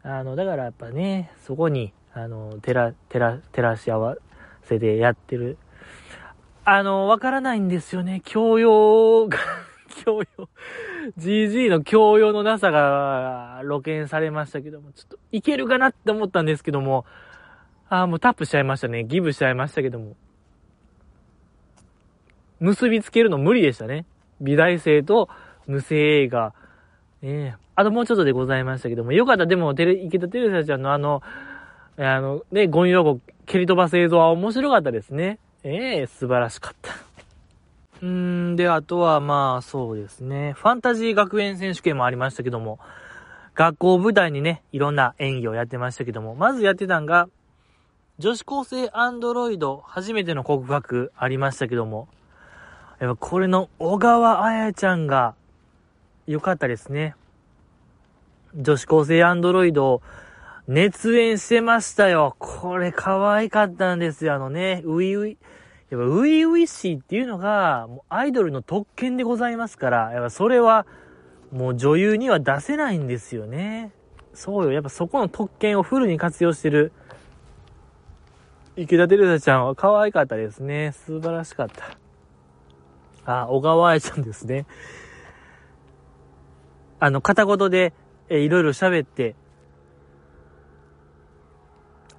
[0.05, 4.15] ー、あの、だからやっぱね、そこに、あの、照ら、照ら、照らし合わ
[4.63, 5.57] せてやってる。
[6.65, 8.23] あの、わからないんですよね。
[8.25, 9.37] 教養が
[10.03, 10.49] 教養、
[11.19, 17.05] GG の教養のなさが露見されましたけども、ちょっといけるかなって思ったんですけども、
[17.87, 19.03] ああ、もうタップしちゃいましたね。
[19.03, 20.15] ギブしちゃいましたけども。
[22.59, 24.05] 結びつけるの無理でしたね。
[24.41, 25.29] 美大生と
[25.67, 26.53] 無声映画。
[27.21, 29.45] ええ、あともうちょっとでございましたけども、よかった。
[29.45, 31.21] でも、テレ、池田テレサちゃんのあの、
[31.97, 35.39] あの、ね、ゴミ箱蹴り飛ばす映像は面白かったですね。
[35.63, 36.93] ええー、素晴らしかった。
[38.01, 40.53] うーん、で、あとはまあそうですね。
[40.53, 42.79] ファンタジー学園選手権もありましたけども、
[43.55, 47.27] 学校舞台にね、いろんな演技をやってましたけども、まずやってたんが、
[48.19, 52.07] 女子高生アンドロイド初めての告白ありましたけども、
[52.99, 55.33] やっぱこれの小川彩ちゃんが
[56.27, 57.15] 良かったですね。
[58.55, 60.01] 女子高生アンドロイド
[60.67, 62.35] 熱演してましたよ。
[62.39, 64.33] これ可愛かったんですよ。
[64.33, 65.37] あのね、ういうい、
[65.89, 70.85] やっぱ、ウイウイしいっていうのが、もうアイドルの特権でございますから、やっぱそれは、
[71.51, 73.91] もう女優には出せないんですよね。
[74.33, 74.73] そうよ。
[74.73, 76.91] やっぱそこの特権をフルに活用してる
[78.75, 80.91] 池田照沙ちゃんは可愛かったですね。
[80.91, 81.97] 素晴らしかった。
[83.25, 84.67] あ、小川愛ちゃんですね。
[86.99, 87.93] あの、片言で、
[88.29, 89.35] えいろいろ喋って、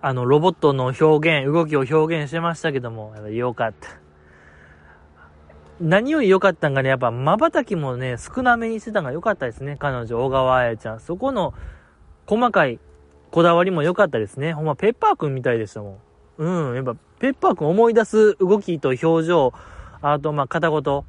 [0.01, 3.89] あの、ロボットの表現、動きを表現してましたけども、やっぱ良かった。
[5.81, 9.77] 何より良かったんがね、やっぱ瞬きもね、少なめにしてたのが良かったですね。
[9.79, 11.01] 彼女、小川彩ちゃん。
[11.01, 11.55] そこの
[12.27, 12.79] 細かい
[13.31, 14.53] こだわりも良かったですね。
[14.53, 15.99] ほんま、ペッパーくんみたいでしたも
[16.39, 16.43] ん。
[16.43, 19.53] うん、やっぱ、ペッパーくん思い出す動きと表情、
[20.01, 21.05] あと、まあ、片言。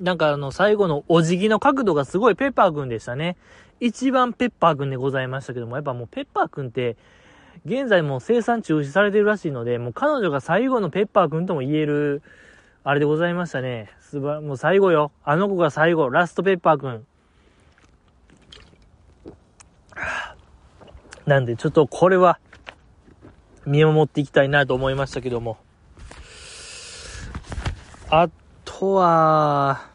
[0.00, 3.36] なんかあの、最後のお辞儀の角度がすごいペッパーくんでしたね。
[3.80, 6.96] 一番ペッパーくんでございましたけども、やっぱもうペッパーくんって、
[7.64, 12.22] 現在も生産中止されてるらしいので、もう彼女が最後のペッパーくんとも言える、
[12.84, 13.90] あれでございましたね。
[14.00, 15.12] すば、もう最後よ。
[15.22, 17.06] あの子が最後、ラストペッパーくん。
[21.26, 22.38] なんで、ちょっとこれは、
[23.66, 25.58] 見守っていきたいなと思いましたけども。
[28.08, 28.30] あ
[28.64, 29.86] とは、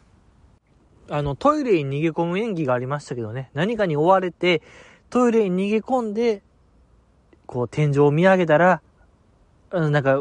[1.10, 3.50] あの、トイレに逃げ込む演技がありましたけどね。
[3.52, 4.62] 何かに追われて、
[5.10, 6.42] トイレに逃げ込んで、
[7.46, 8.82] こう、天井を見上げたら、
[9.70, 10.18] なんか、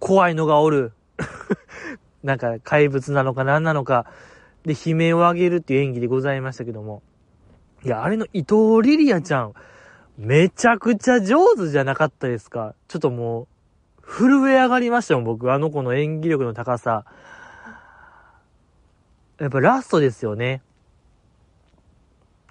[0.00, 0.92] 怖いのがおる。
[2.22, 4.06] なんか怪物なのか何なのか、
[4.64, 7.02] で、悲鳴を上げるっていう演技でございましたけども。
[7.84, 9.54] いや、あれの伊藤リリアちゃん、
[10.16, 13.46] めちゃくちゃ上手じゃなかったですかちょっともう、
[14.06, 15.52] 震え上がりましたもん、僕。
[15.52, 17.04] あの子の演技力の高さ。
[19.38, 20.62] やっぱラストですよね。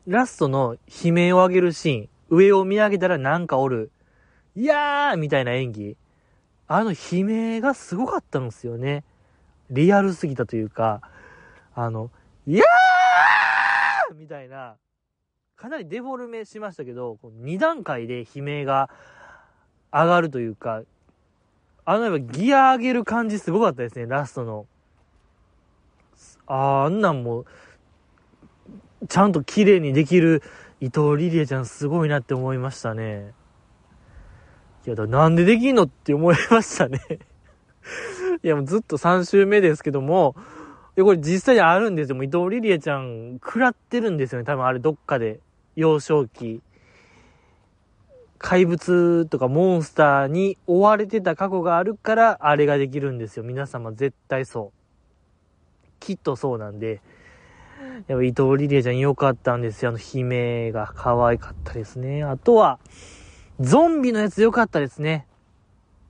[0.06, 2.10] ラストの悲鳴を上げるシーン。
[2.30, 3.92] 上を見上げたらなんかおる。
[4.56, 5.98] いやーみたいな演技。
[6.68, 9.04] あの悲鳴がすごかったんですよね。
[9.70, 11.02] リアルすぎたというか、
[11.76, 12.12] あの、
[12.46, 14.76] いやーみたいな、
[15.56, 18.90] かなりデフォルメしましたけど、2段階で悲鳴が
[19.92, 20.84] 上がるというか、
[21.86, 24.66] あのやっぱギア上げる感じすごかったですね、ラストの。
[26.48, 27.46] ああ、あんなんも、
[29.10, 30.42] ちゃんと綺麗にできる
[30.80, 33.34] 伊藤リリエちゃんすごいなって思いましたね。
[34.86, 37.00] いや、だなんでできんのって思いましたね
[38.44, 40.36] いや、もうずっと3週目ですけども、
[40.96, 42.16] いや、これ実際にあるんですよ。
[42.16, 44.46] もう伊藤リリエちゃん、食らってるんですよね。
[44.46, 45.40] 多分あれどっかで。
[45.76, 46.62] 幼少期。
[48.38, 53.44] 怪物とかモンスターに追われてた過去があるから、あれができるんですよ。
[53.44, 55.90] 皆様絶対そう。
[56.00, 57.02] きっとそうなんで。
[58.08, 59.90] やっぱ伊藤リリエちゃん良かったんですよ。
[59.90, 62.24] あの悲鳴が可愛かったですね。
[62.24, 62.80] あとは、
[63.60, 65.28] ゾンビのやつ良かったですね。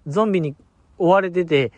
[0.07, 0.55] ゾンビに
[0.97, 1.71] 追われてて、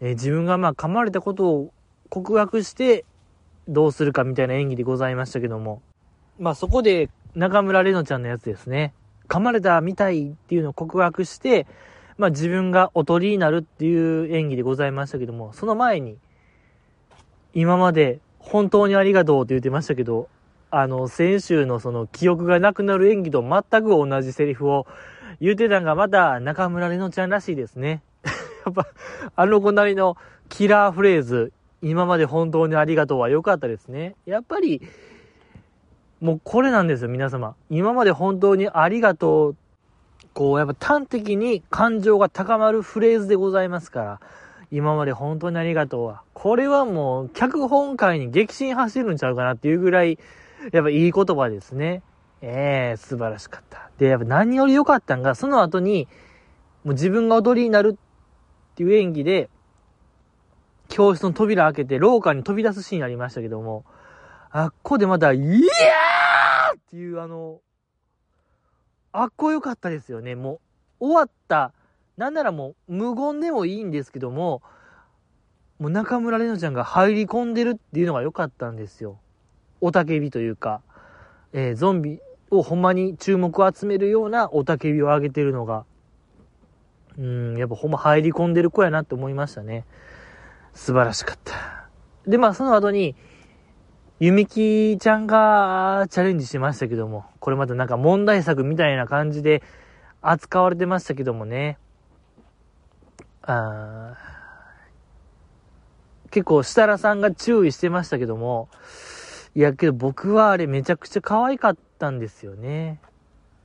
[0.00, 1.72] えー、自分がまあ噛まれたことを
[2.08, 3.04] 告白して
[3.68, 5.82] どうするかみたいな演技でございましたけども、
[6.38, 8.94] まあそこで中村玲奈ちゃんのやつですね、
[9.28, 11.66] 噛まれたみたいっていうのを告白して、
[12.18, 16.18] まあ自分がおとりになるっていう演技でございましたけども、その前に、
[17.54, 20.28] 今まで本当にありがとうって言ってましたけど、
[20.70, 24.86] あの、先週のその記憶がなくなる演技と全く同じセリフを
[25.40, 28.02] 言ってたんがまた中村玲奈ちゃんらしいですね。
[28.64, 28.86] やっぱ、
[29.36, 30.16] あの子なりの
[30.48, 31.52] キラーフレーズ、
[31.82, 34.16] 今まで本当にありがとうは良かったですね。
[34.26, 34.82] やっぱり、
[36.20, 37.54] もうこれなんですよ、皆様。
[37.70, 39.56] 今まで本当にありがとう、
[40.32, 44.20] こう、やっぱ端的に感情が高まるフレーズでございますから、
[44.70, 46.22] 今まで本当にありがとうは。
[46.34, 50.18] これはもう、脚本界に激震走るんちゃうかなっていうぐらい、
[50.72, 52.02] やっぱいい言葉ですね。
[52.42, 53.90] ええー、素晴らしかった。
[53.98, 56.06] で、やっぱ何より良かったんが、その後に、
[56.84, 59.50] もう自分が踊りになるっていう演技で、
[60.88, 63.84] 教室の扉開けて廊下に飛び出すシーンありましたけども、
[64.50, 67.60] あっこでまた、いやーっていうあの、
[69.12, 70.34] あっこよかったですよね。
[70.34, 70.60] も
[71.00, 71.72] う、終わった、
[72.16, 74.62] なんならもう無言でもいいんですけども、
[75.78, 79.18] もう中村玲奈ちゃんが入り込んでるっていうのが良かったんですよ。
[79.80, 80.82] おたけびというか、
[81.52, 85.84] えー、ゾンビをほんまに注目を集めるようなおたけびを上げてるのが、
[87.18, 89.84] うん、やっぱほんま入り込んでる子やなって思いましたね。
[90.74, 91.88] 素晴らしかった。
[92.26, 93.16] で、まあその後に、
[94.18, 99.62] ゆみきちゃんがチャレンジしてましたけども、これまたなんか問題作みたいな感じで
[100.22, 101.78] 扱われてましたけどもね。
[103.42, 104.14] あ
[106.30, 108.68] 結構設楽さんが注意してましたけども、
[109.56, 113.00] いやけど僕はあれめちゃくちゃ可愛かったんですよね。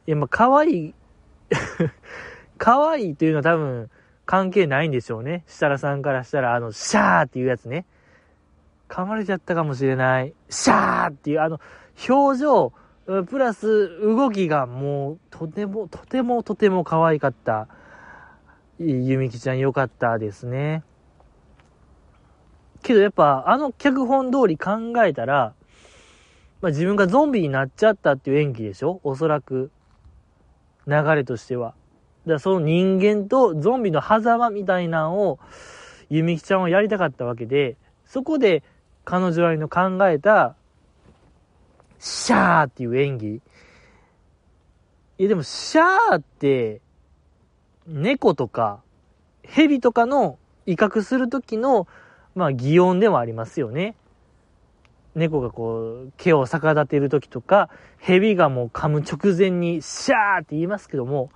[0.07, 0.93] いやまあ可愛い
[2.57, 3.89] 可愛いというのは多分
[4.25, 5.43] 関係ないんでしょうね。
[5.47, 7.85] 設楽さんからしたら、あの、シャーっていうやつね。
[8.87, 10.33] 噛まれちゃったかもしれない。
[10.49, 11.59] シャーっていう、あの、
[12.07, 12.71] 表情、
[13.27, 17.67] プラス動きがもう、とても、とても、とても可愛かった。
[18.79, 20.83] ゆみきちゃん良かったですね。
[22.81, 25.53] けどやっぱ、あの脚本通り考えたら、
[26.61, 28.99] まあ、自分がゾンビになっちゃったっていう演技でしょ？
[29.03, 29.71] おそらく。
[30.87, 31.75] 流れとしては。
[32.25, 35.39] だその人間とゾンビの狭間みたいなのを、
[36.09, 38.63] ゆみきちゃんはやりたかったわけで、そこで
[39.05, 40.55] 彼女なりの考えた、
[41.99, 43.27] シャーっていう演技。
[43.35, 46.81] いやでも、シャーって、
[47.87, 48.81] 猫とか、
[49.43, 51.87] 蛇とかの威嚇するときの、
[52.35, 53.95] まあ、擬音でもありますよね。
[55.15, 61.29] 猫がこう、毛を逆立てる時とか、蛇がもう噛む直前に、シャーって言いますけども、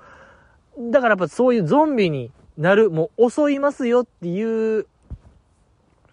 [0.78, 4.88] だからやっぱそういうゾンビになる、もう襲いますよっていう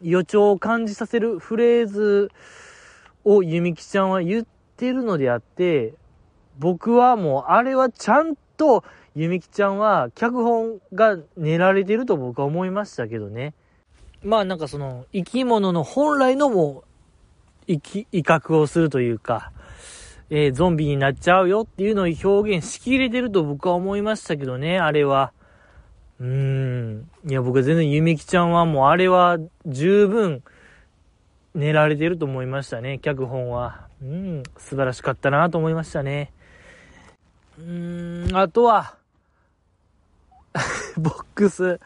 [0.01, 2.31] 予兆を感じさせるフレーズ
[3.25, 4.47] をゆみきちゃんは言っ
[4.77, 5.95] てるのであって、
[6.59, 13.55] 僕はもうあれはちゃんとゆみきちゃんは脚本が練られてると僕は思いましたけどね。
[14.23, 16.92] まあなんかその生き物の本来のもう
[17.73, 19.53] 威嚇をするというか、
[20.31, 25.33] えー、ゾンビになっちゃうよっていうのを表現しきれてると僕は思いましたけどね、あれは。
[26.21, 27.11] うん。
[27.29, 30.43] いや、僕は全然ゆめきちゃんはもうあれは十分
[31.55, 33.89] 練られてると思いましたね、脚本は。
[34.03, 36.33] うん、素晴らしかったなと思いましたね。
[37.59, 38.97] うん、あとは、
[40.97, 41.81] ボックス、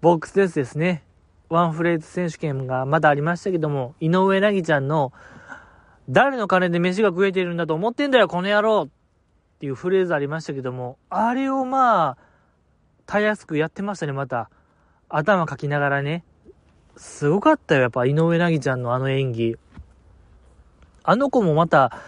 [0.00, 1.02] ボックスですですね。
[1.48, 5.12] ワンフレーズ選手権がまだありましたけども、井上凪ちゃんの、
[6.08, 8.88] 誰の金で飯が食えてるんだと思ってんだよ、この野郎っ
[9.58, 12.16] ていうフレーズありましたけども、あれをまあ、
[13.06, 14.50] たやすくやってましたね、また。
[15.08, 16.24] 頭かきながらね。
[16.96, 19.56] すごかったよ、やっぱ井上凪ちゃんのあの演技。
[21.02, 21.98] あの子もまた、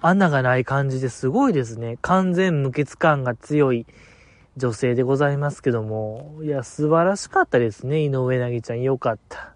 [0.00, 1.98] 穴がない感じですごいですね。
[2.02, 3.86] 完全無欠感が強い。
[4.56, 8.82] 女性でございますけども、いや、素晴らしかったですね、井上凪ちゃん。
[8.82, 9.54] よかった。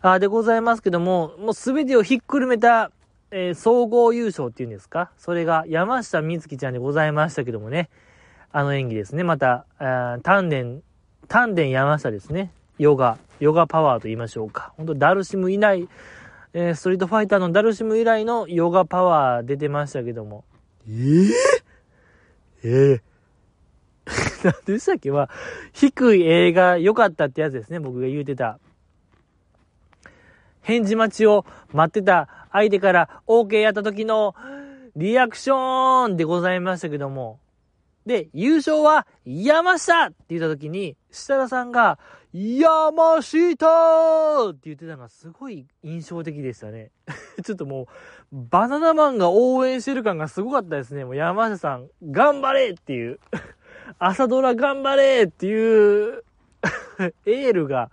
[0.00, 2.90] あ、でございますけども、もうすべてをひっくるめた、
[3.30, 5.10] えー、総合優勝っていうんですか？
[5.16, 7.88] それが山下美月ちゃんでございましたけどもね、
[8.50, 9.22] あの演技ですね。
[9.22, 10.56] また、あ丹田、
[11.28, 12.52] 丹田山下ですね。
[12.78, 14.74] ヨガ、ヨガパワーと言いましょうか。
[14.76, 15.88] 本当ダルシム以来、
[16.52, 20.44] えー、ストリートファイターのダルシム以来のヨガパワー出てましたけども。
[20.88, 21.30] えー、
[22.64, 23.00] えー？
[24.44, 25.10] 何でしたっけ？
[25.10, 25.28] まあ、
[25.72, 28.58] 低い映画良かったってやつですね、僕が言うてた。
[30.62, 34.34] 返事待ちを待ってた相手から OK やった時の
[34.94, 37.40] リアクションでございましたけども。
[38.06, 41.98] で、優勝は山下って言った時に、設楽さんが、
[42.32, 46.90] 山下って言ってたのがすごい印象的でしたね。
[47.44, 47.86] ちょっともう、
[48.32, 51.04] バナナマンが応援してる感がすごかったですね。
[51.04, 53.20] もう山下さん、頑張れっていう
[53.98, 56.24] 朝ドラ頑張れっていう
[57.26, 57.90] エールが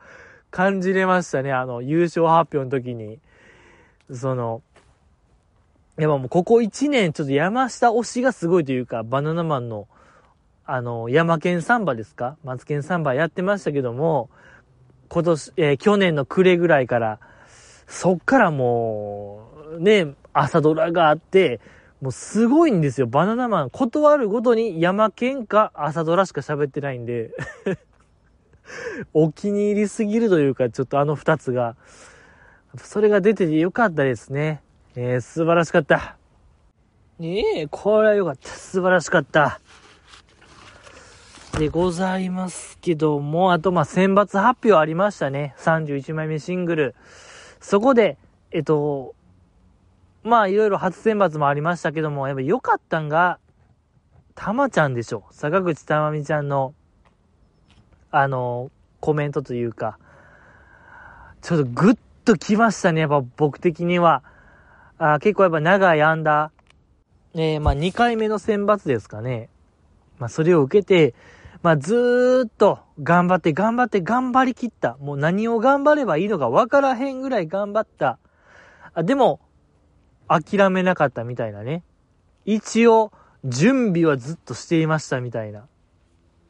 [0.52, 1.52] 感じれましたね。
[1.52, 3.20] あの、優勝発表の時に。
[4.12, 4.62] その、
[5.98, 9.88] やっぱもうここ1年ちょっと山下推しがすごいというか、バナナマンの、
[10.66, 12.38] あの、山県サンバですか？
[12.44, 14.30] 松県サンバやってましたけども、
[15.10, 17.20] 今年、えー、去年の暮れぐらいから、
[17.88, 21.60] そっからもう、ね、朝ドラがあって、
[22.02, 23.08] もうすごいんですよ。
[23.08, 23.70] バナナマン。
[23.70, 27.32] 断るごとに山県か朝ドラしか喋ってないんで
[29.14, 31.76] お気に入りすぎるというか、ちょっとあの二つが、
[32.78, 34.62] それが出ててよかったですね。
[34.96, 36.16] えー、素晴らしかった。
[37.20, 38.50] ねえ、これはよかった。
[38.50, 39.60] 素晴らしかった。
[41.58, 45.54] でございますけども、あとま選抜発表ありましたね。
[45.58, 46.96] 31枚目シングル。
[47.60, 48.18] そこで、
[48.52, 49.16] えっと、
[50.24, 53.40] まあいろいろ初選抜もありましたけども、やっぱ良かったんが、
[54.36, 55.24] たまちゃんでしょ。
[55.32, 56.74] 坂口たまみちゃんの、
[58.12, 59.98] あの、コメントというか、
[61.42, 64.24] ちょっとグッときましたね、やっぱ僕的には。
[64.98, 67.42] あ結構やっぱ長いアンダー。
[67.42, 69.50] えー、まあ2回目の選抜ですかね。
[70.18, 71.14] まあそれを受けて、
[71.62, 74.98] まあずーっと頑張って頑張って頑張りきった。
[75.00, 78.20] もう何を頑張ればいいのか分からへんぐらい頑張った。
[78.94, 79.40] あでも、
[80.30, 81.84] 諦めなかったみたいなね。
[82.46, 83.12] 一応、
[83.44, 85.68] 準備はずっとしていましたみたいな。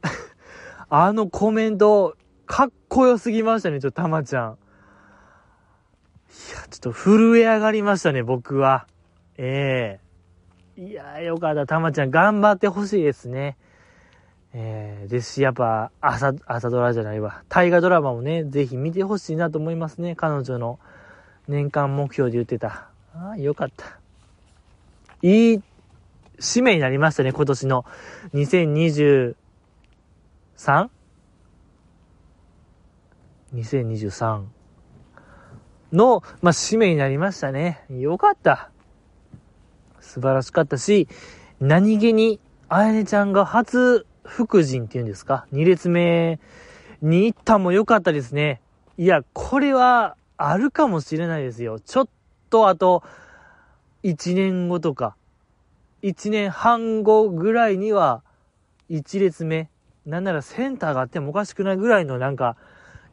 [0.90, 2.16] あのコメント、
[2.46, 4.58] かっこよすぎましたね、ちょっとたまちゃん。
[6.50, 8.88] いや、ちょっと震え上がりましたね、僕は。
[9.38, 10.00] え
[10.78, 11.66] えー、いや、よかった。
[11.66, 13.58] たまちゃん頑張ってほしいですね。
[14.54, 17.44] えー、ですし、やっぱ、朝、朝ドラじゃないわ。
[17.50, 20.16] 大河ドラマもね、ぜひ見てほしいなと思いますね。
[20.16, 20.80] 彼女の
[21.48, 22.89] 年間目標で言ってた。
[23.14, 24.00] ああ、よかった。
[25.22, 25.62] いい
[26.40, 27.86] 締めになりましたね、今年の。
[28.34, 29.36] 2023
[33.54, 34.44] 2023
[35.92, 37.84] の、まあ、使命になりましたね。
[37.90, 38.72] よかった。
[40.00, 41.08] 素晴らしかったし、
[41.60, 42.40] 何気に、
[42.70, 45.48] あやねちゃんが初福神っていうんですか？
[45.52, 46.40] 二列目
[47.02, 48.62] に行ったも良かったですね。
[48.98, 51.80] いや、これはあるかもしれないですよ。
[51.80, 52.08] ちょっ
[52.50, 53.04] とあと、
[54.04, 55.16] 1年後とか、
[56.04, 58.24] 1年半後ぐらいには、
[58.90, 59.70] 1列目、
[60.06, 62.56] なんならセンターがあってもおかしくないぐらいのなんか、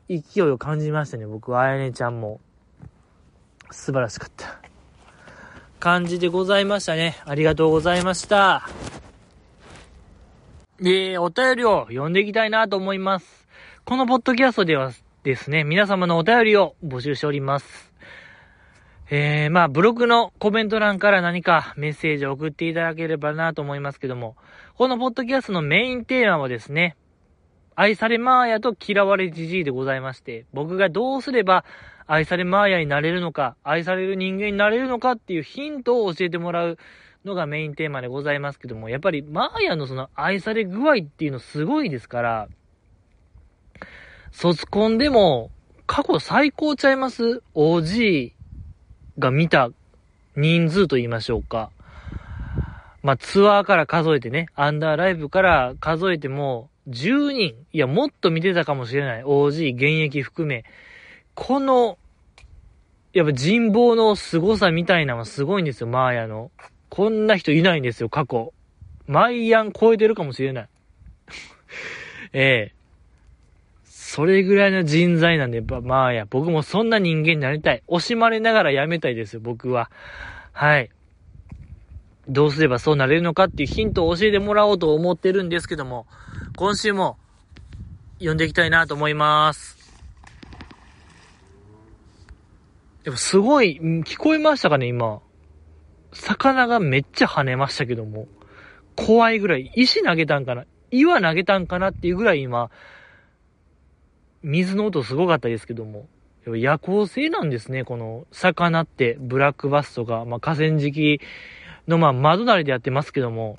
[0.08, 2.40] 勢いを感じましたね、僕は、あやねちゃんも。
[3.70, 4.60] 素晴らしかった。
[5.80, 7.16] 感じでございましたね。
[7.24, 8.68] ありがとうございました。
[10.78, 13.46] えー、お便りを読んでいきたいなと思います。
[13.84, 17.92] このポッドキャストではですね、皆様のお便りを募集しております。
[19.08, 24.36] えー、まあ、ブログのコメント欄から何かメッセージを送っていただければなと思いますけども、
[24.74, 26.96] このポッドキャストのメインテーマはですね、
[27.76, 31.64] 愛されマーヤと嫌われじじいでございまして、僕がどうすれば
[32.08, 36.78] 愛されマーヤになれるのか、愛される人間になれるのかっていうヒントを教えてもらう
[37.24, 42.48] のがメインテーマでございますけども、やっぱりマーヤのその愛され具合っていうのすごいですから、
[44.32, 45.52] 卒コンでも
[45.86, 48.35] 過去最高ちゃいます ?OG
[49.18, 49.70] が見た
[50.36, 51.70] 人数と言いましょうか。
[53.02, 59.22] まあ、ツアーから数えてね、アンダーライブから数えても、10人、いや、もっと見てたかもしれない。
[59.22, 60.64] OG、現役含め。
[61.34, 61.98] この、
[63.12, 66.50] やっぱ人望の凄さみたいなのはすごいんですよ、マーヤの。
[66.90, 68.52] こんな人いないんですよ、過去。
[69.06, 70.68] マイアン超えてるかもしれない。
[72.32, 72.75] ええ
[74.16, 77.82] それぐらいの人材なんで、まあや、僕もそんな人間になりたい。
[77.86, 79.90] 惜しまれながらやめたいです、僕は。
[80.52, 80.88] はい。
[82.26, 86.06] どうすればそうなれるのかっていうヒントを教えてもらおうと思ってるんですけども、
[86.56, 87.18] 今週も
[88.14, 89.76] 読んでいきたいなと思います。
[93.04, 95.20] でもすごい、聞こえましたかね、今。
[96.14, 98.28] 魚がめっちゃ跳ねましたけども。
[98.94, 99.70] 怖いぐらい。
[99.74, 102.70] 石投げたんかな岩投げたんかなっていうぐらい今、
[104.46, 106.06] 水の音すごかったですけども。
[106.46, 111.20] 夜行性なんですね、この魚って、ブラックバスとか、まあ、河川敷
[111.88, 113.58] の、まあ、窓なりでやってますけども、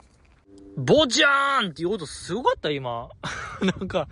[0.78, 3.10] ボジャーンっていう音すごかった、今。
[3.62, 4.08] なんか、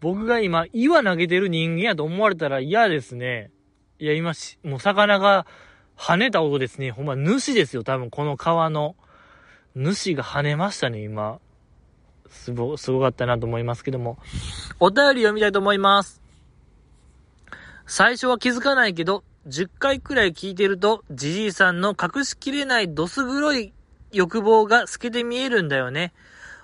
[0.00, 3.50] 僕が今、岩投げてる人間やと思われたら嫌ですね。
[3.98, 5.48] いや、今し、もう魚が
[5.96, 6.92] 跳ねた音ですね。
[6.92, 8.94] ほんま、主ですよ、多分、この川の。
[9.74, 11.40] 主が跳ねましたね、今。
[12.34, 14.18] すご、すごかったなと思いますけども。
[14.80, 16.20] お便り読みたいと思います。
[17.86, 23.72] 最初は気づかないけど、10回くらい聞いてると、じじいさんの隠しきれないどす黒い
[24.12, 26.12] 欲望が透けて見えるんだよね。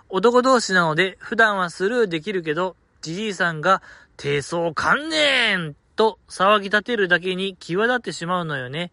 [0.09, 3.83] 男同士なので普段はスルーできるけど、じじいさんが
[4.17, 8.93] 低層観念と騒ぎ立てるだけに際立ってしまうのよね。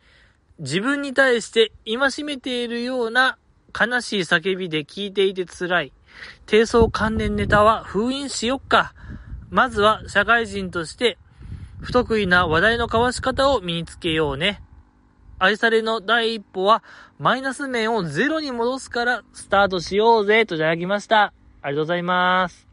[0.60, 3.38] 自分に対して戒めているような
[3.80, 5.94] 悲しい叫びで聞いていて辛い。
[6.46, 8.94] 低層関連ネタは封印しよっか。
[9.50, 11.18] まずは社会人として
[11.80, 14.62] 不得意な話題の交わし方を身につけようね。
[15.40, 16.84] 愛されの第一歩は、
[17.20, 21.34] マイナス面をゼロに戻すからスタートしようぜ、といただきました。
[21.62, 22.68] ありがとうございます。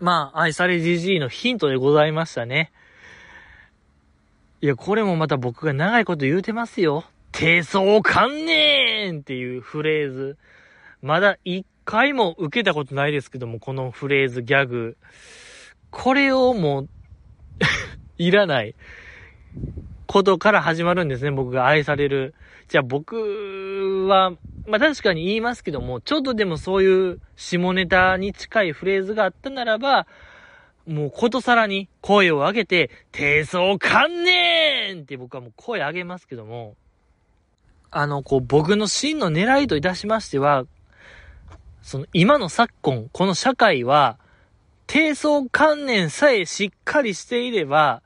[0.00, 2.72] まあ、愛され GG のヒントでございましたね。
[4.62, 7.04] いや、これもまた僕が長いこと言うてますよ。
[7.32, 10.38] 低層観念っていうフレーズ。
[11.02, 14.96] まだ一回も受けたことないですけども、このフレーズ、ギャグ。
[15.90, 16.88] これをもう
[18.18, 18.74] いらない。
[20.06, 22.34] ことから始まるんですね、僕が愛される。
[22.68, 24.30] じゃあ僕は、
[24.66, 30.06] まあ確かに言いますけども、ちょっとでもそういう下ネタに近いフレーズがあったならば、
[30.86, 36.76] もうことさらに声を上げて、低層観念って僕はもう声上げますけども、
[37.90, 40.64] あの、こう僕の真の狙いといたしましては、
[41.84, 44.18] その今の昨今、この社会は、
[44.86, 48.02] 低層観念さえしっかりしていれば、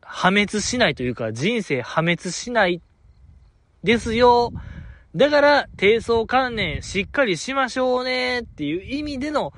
[0.00, 2.80] 破滅しないというか、人生破滅しない
[3.82, 4.52] ですよ。
[5.16, 9.52] だから、低層観念しっかりしましょうねっていう意味での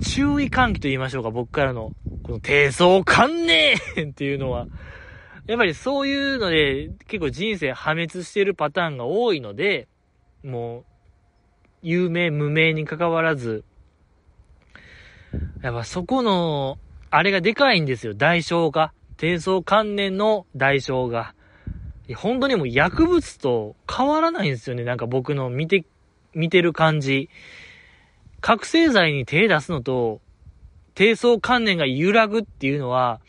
[0.00, 1.94] 注意喚起と言いましょうか、僕からの。
[2.22, 3.76] この低層観念
[4.10, 4.68] っていうのは。
[5.48, 9.88] やっぱりそういうので、結構人生破滅してるパターンが多いので、
[10.44, 10.93] もう、
[11.84, 13.62] 有名無名に関わらず、
[15.62, 16.78] やっぱそこの、
[17.10, 18.92] あれがでかいんですよ、代償が。
[19.16, 21.34] 低層観念の代償が。
[22.16, 24.84] 本当にもう薬物と変わらないんですよね。
[24.84, 25.84] なんか僕の見て、
[26.34, 27.28] 見てる感じ。
[28.40, 30.20] 覚醒剤に手出すのと、
[30.94, 33.20] 低層観念が揺らぐっていうのは、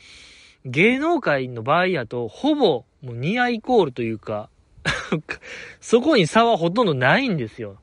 [0.64, 4.50] 芸能界の場合やと、ほぼ、もうニアイコールというか
[5.80, 7.78] そこに差はほとんどないんですよ。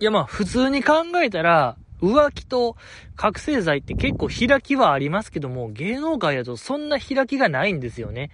[0.00, 2.76] いやまあ普通に考えたら、浮気と
[3.16, 8.30] 覚醒剤って結構開きはありますけども、芸能界だとそんな開きがないんですよね。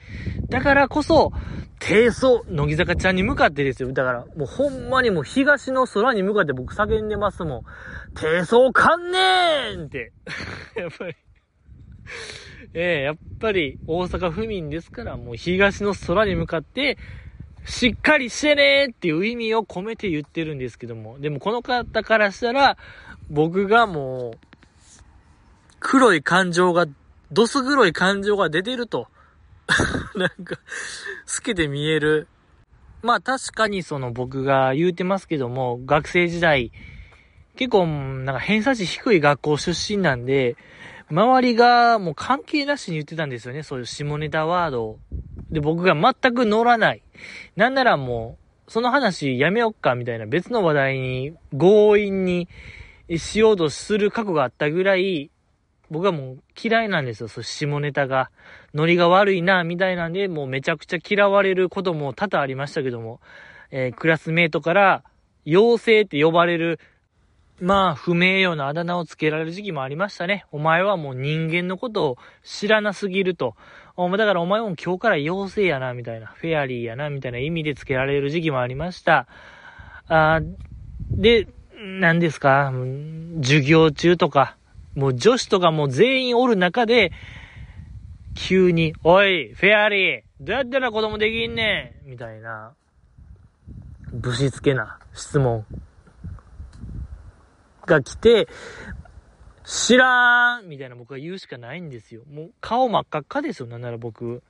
[0.49, 1.33] だからこそ、
[1.81, 3.93] 低層、乃木坂ちゃんに向かってですよ。
[3.93, 7.63] だからもうほんまにもう東の空に向かって僕叫んでますもん。
[8.15, 10.13] 低層観念って。
[10.77, 11.17] やっぱり
[12.75, 16.97] ええ、やっぱり大阪府民ですから、もう東の空に向かって、
[17.67, 21.19] しっかりしてねっていう意味を込めて言ってるんですけども。
[21.19, 22.77] でもこの方からしたら、
[23.29, 24.39] 僕がもう、
[25.81, 26.87] 黒い感情が、
[27.33, 29.09] どす黒い感情が出てると。
[30.15, 30.57] なんか、
[31.27, 32.29] 透けて見える。
[33.03, 36.73] まあ確かにその僕が言うてますけども、学生時代、
[37.57, 40.57] 結構なんか偏差値低い学校出身なんで、
[41.11, 44.99] 周りがもう関係なしに言ってたんですよね、そういう下ネタワードを。
[45.51, 47.03] で、僕が全く乗らない。
[47.55, 52.49] なんならもう、その話やめよっかみたいな別の話題に強引に
[53.17, 55.31] しようとする過去があったぐらい、
[55.89, 58.31] 僕はもう嫌いなんですよ、そう下ネタが。
[58.75, 63.21] ノリが悪いな、みたいなんで、もうめちゃくちゃ嫌われることも多々ありましたけども、
[63.71, 65.05] えー、クラスメイトから、
[65.47, 66.81] 妖精って呼ばれる、
[67.61, 70.45] まあ、不名誉なあだ名をつけられる時期もありましたね。
[70.51, 73.55] お前はもう人間のことを知らなすぎると。
[73.97, 76.27] だからお前も今日から妖精やな、みたいな。
[76.27, 79.27] フェアリーやな、みたいな意味でつけられる時期もありました。
[80.09, 80.41] あ
[81.11, 82.73] で、何ですか、
[83.43, 84.57] 授業中とか、
[84.95, 87.13] もう女子とかも全員おる中で、
[88.35, 92.75] 急に、おい、フェアリー、どうやったら子供できんねんみたいな、
[94.13, 95.65] ぶしつけな質問
[97.87, 98.47] が来て、
[99.67, 102.23] 知らんみたいな僕は言うしかないんですよ。
[102.33, 104.43] もう顔真っ赤っかですよ、なんなら僕。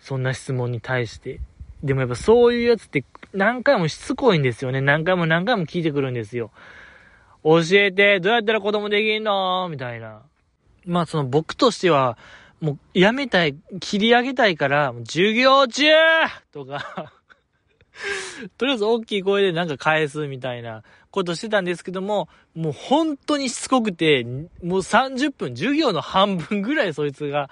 [0.00, 1.38] そんな質問に対して。
[1.82, 3.04] でもやっぱそういうやつって
[3.34, 4.80] 何回もしつこいんですよね。
[4.80, 6.50] 何回も何回も聞いてくるんですよ。
[7.44, 10.22] 教えて、どうやったら子供できんのみたいな。
[10.86, 12.16] まあその僕としては、
[12.60, 15.84] もうやめたい、切り上げたいから、授業中
[16.52, 17.12] とか
[18.58, 27.50] とりあえず大きい声でなんか返すみたいなことしてたんですけども、もう本当にしつこくて、もう30分、授業の半分ぐらいそいつが、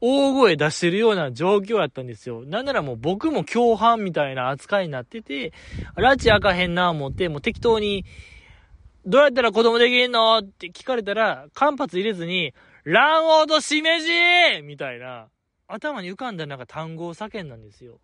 [0.00, 2.44] 大声出してるような状況やったんですよ。
[2.44, 5.52] なんならもう僕も共犯みたいな扱いになってて、
[5.96, 8.04] 拉致開かへんな思って、もう適当に、
[9.04, 12.52] どうやったら子供できんのって聞かれたら、間髪入れずに、
[12.84, 15.28] 卵黄としめじみたいな、
[15.68, 18.00] 頭に浮かんだなんか単語を叫んだんですよ。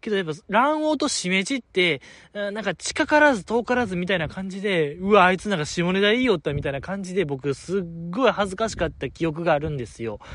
[0.00, 2.00] けどやっぱ卵黄としめじって、
[2.32, 10.18] なんか近からず遠からずみたいな感じで、うわ、あいつなんか下ネタいいよったみたいな感じで僕すっごい恥ずかしかった記憶があるんですよ。
[10.20, 10.30] だか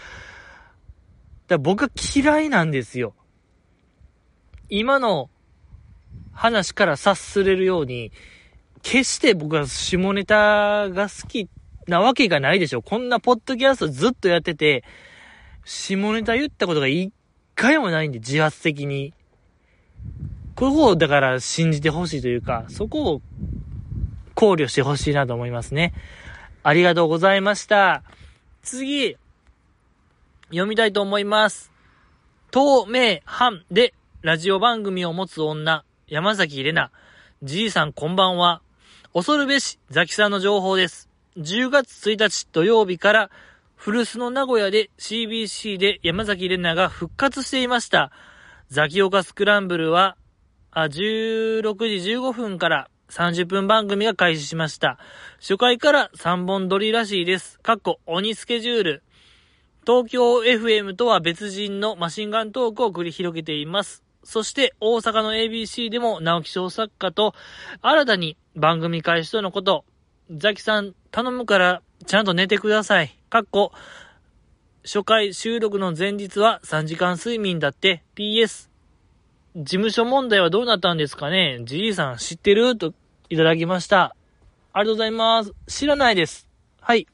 [1.49, 3.15] ら僕は嫌いなんですよ。
[4.69, 5.29] 今の
[6.31, 8.11] 話から察するように、
[8.81, 11.47] 決して僕は下ネタが好き
[11.87, 12.81] なわけがないでしょ。
[12.81, 14.83] こんなポッドキャストずっとやってて、
[15.63, 17.13] 下ネタ言ったことが一
[17.55, 19.13] 回もないんで、自発的に。
[20.63, 23.21] ここをだから信じてほしいというか、そこを
[24.33, 25.93] 考慮してほしいなと思いますね。
[26.63, 28.01] ありがとうございました。
[28.61, 29.17] 次、
[30.51, 31.69] 読みたいと思います。
[32.49, 36.93] 透明版でラジオ番組を持つ女、山崎玲奈。
[37.43, 38.61] じいさんこんばんは。
[39.13, 41.09] 恐るべし、ザキさんの情報です。
[41.35, 43.29] 10月1日土曜日から、
[43.75, 48.13] 古巣の名古屋で CBC で山崎玲奈が復活していました。
[48.69, 50.15] ザキオカスクランブルは、
[50.75, 51.61] あ16
[52.01, 54.97] 時15分から30分番組が開始しました。
[55.39, 57.59] 初回から3本撮りらしいです。
[57.59, 59.03] かっこ鬼スケジュール。
[59.85, 64.03] 東京 FM とは別人のマシンガントークを繰り広げています。
[64.23, 67.35] そして大阪の ABC でも直木賞作家と
[67.83, 69.85] 新たに番組開始とのこと。
[70.31, 73.15] ザキさん頼むからちゃんと寝てください。
[73.29, 73.73] かっこ
[74.83, 78.72] 初回収録の前日は3時間睡眠だって PS
[79.55, 81.59] 事務所問題はどうなったんですかね？
[81.63, 82.75] じいさん知ってる？
[82.75, 82.93] と
[83.29, 84.15] いただきました。
[84.73, 85.53] ありがとうございます。
[85.67, 86.47] 知らないです。
[86.81, 87.07] はい。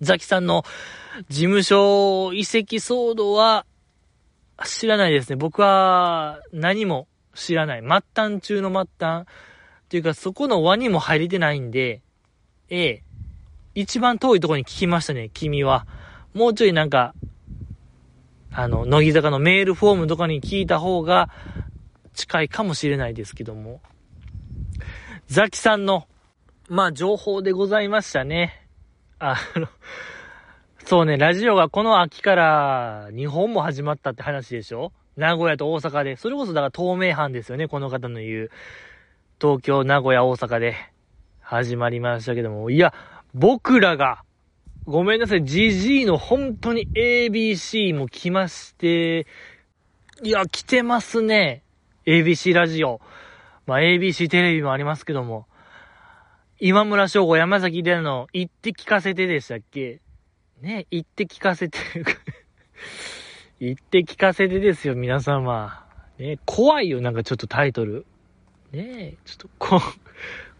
[0.00, 0.64] ザキさんの
[1.28, 3.64] 事務所移籍騒動は
[4.64, 5.36] 知らないですね。
[5.36, 7.82] 僕は何も知らない。
[7.82, 9.22] 末端中の末端。
[9.22, 12.02] っていうか、そこの輪にも入れてないんで、
[12.68, 13.02] ええ。
[13.76, 15.86] 一番遠いところに聞きましたね、君は。
[16.34, 17.14] もうちょいなんか、
[18.58, 21.28] あの、乃木坂のメールフォームとかに聞いた方が
[22.14, 23.82] 近いかもしれないですけども。
[25.26, 26.06] ザキさんの
[26.68, 28.66] まあ、情報でございましたね。
[29.18, 29.68] あの、
[30.84, 34.90] そうね、ラジオがこの秋から日本も始まったって話でしょ？
[35.16, 36.16] 名古屋と大阪で。
[36.16, 38.50] それこそだから東名阪ですよね、この方の言う。
[39.40, 40.76] 東京、名古屋、大阪で
[41.40, 42.70] 始まりましたけども。
[42.70, 42.94] いや、
[43.34, 44.24] 僕らが、
[44.86, 49.26] ごめんなさい、GG の本当に ABC も来まして、
[50.22, 51.64] いや、来てますね。
[52.06, 53.00] ABC ラジオ。
[53.66, 55.48] まあ、ABC テレビもありますけども。
[56.60, 60.00] 今村翔吾、山崎での、言って聞かせてでしたっけ？
[60.62, 61.78] ね、言って聞かせて
[63.58, 65.84] 言って聞かせてですよ、皆様。
[66.16, 68.06] ね、怖いよ、なんかちょっとタイトル。
[68.70, 69.80] ねちょっとこ、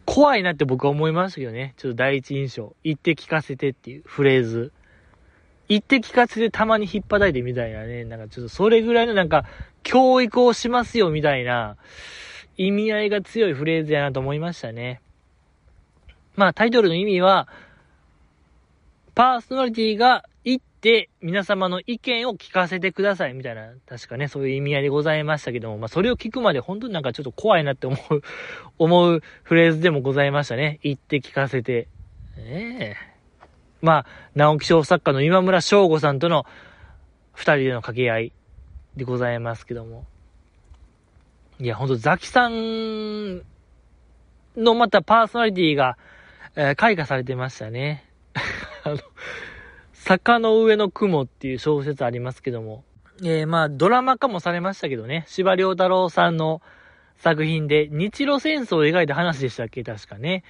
[0.07, 1.75] 怖いなって僕は思いましたけどね。
[1.77, 2.75] ちょっと第一印象。
[2.85, 4.73] 言って聞かせてっていうフレーズ。
[5.69, 8.05] 言って聞かせてたまに引っ叩いてみたいなね。
[8.05, 9.45] なんかちょっとそれぐらいのなんか、
[9.83, 11.77] 教育をしますよみたいな、
[12.57, 15.01] 意味合いが強いフレーズやなと思いましたね。
[16.37, 17.49] まあタイトルの意味は、
[19.15, 20.25] パーソナリティが
[20.87, 28.23] て皆様の意見を聞かせてくださいみたいな、確かね、そういう意味合いでございましたけども、まあそれを聞くまで本当になんかちょっと怖いなって思う、
[28.79, 30.79] 思うフレーズでもございましたね。
[30.85, 31.89] 行って聞かせて。
[32.39, 32.97] ええ
[33.83, 34.07] まあ、
[34.37, 36.47] 直木賞作家の今村翔吾さんとの
[37.33, 38.33] 二人での掛け合い
[38.95, 40.05] でございますけども。
[41.59, 43.43] いや、ほんとザキさん
[44.57, 45.99] のまたパーソナリティが、
[46.55, 48.05] えー、開花されてましたね。
[48.85, 48.99] あの、
[50.07, 52.85] 坂の上の雲っていう小説ありますけども。
[53.25, 55.25] えー、まあ、ドラマ化もされましたけどね。
[55.27, 56.63] 司馬遼太郎さんの
[57.19, 60.45] 作品で、日露戦争を描いた話でしたっけ確かね。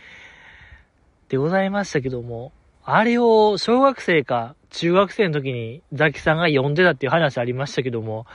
[1.31, 2.53] でございましたけども。
[2.85, 8.27] あれを小学生か中学生の時にザキさんが読んでたっていう話ありましたけども。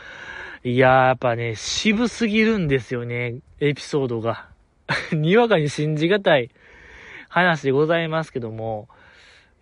[0.63, 3.35] いやー、やっぱね、渋すぎるんですよね。
[3.59, 4.49] エピソードが。
[5.13, 6.49] にわかに信じがたい
[7.29, 8.89] 話でございますけども。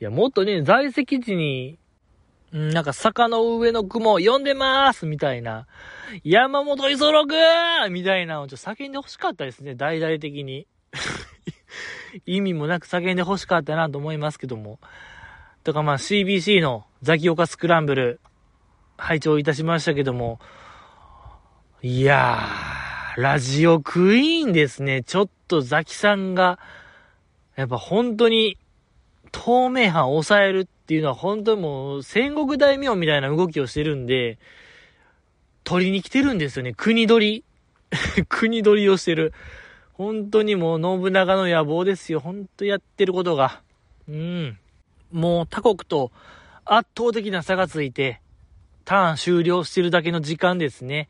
[0.01, 1.77] いや、もっとね、在籍地に、
[2.51, 5.67] なんか坂の上の雲読んでまーすみたいな。
[6.23, 7.27] 山本五十六
[7.91, 10.65] みたいなのをちょっと叫んで欲しかったですね、大々的に。
[12.25, 14.79] 意味もなく叫んで欲しかったなと思いますけども。
[15.63, 18.21] とかまあ CBC のザキオカスクランブル、
[18.97, 20.39] 拝聴いたしましたけども。
[21.81, 25.03] いやー、ラジオクイーンですね。
[25.03, 26.57] ちょっとザキさんが、
[27.57, 28.57] やっぱ本当に
[29.31, 34.37] 透明版を抑えるっていうのは本当にもう戦国大名みたいな動きをしてるんで、
[35.63, 36.73] 取りに来てるんですよね。
[36.73, 37.43] 国取り。
[38.29, 39.33] 国取りをしてる。
[39.93, 42.19] 本当にもう信長の野望ですよ。
[42.19, 43.61] 本当やってることが。
[44.07, 44.57] うん。
[45.11, 46.11] もう他国と
[46.65, 48.21] 圧倒的な差がついて、
[48.85, 51.09] ターン終了してるだけの時間ですね。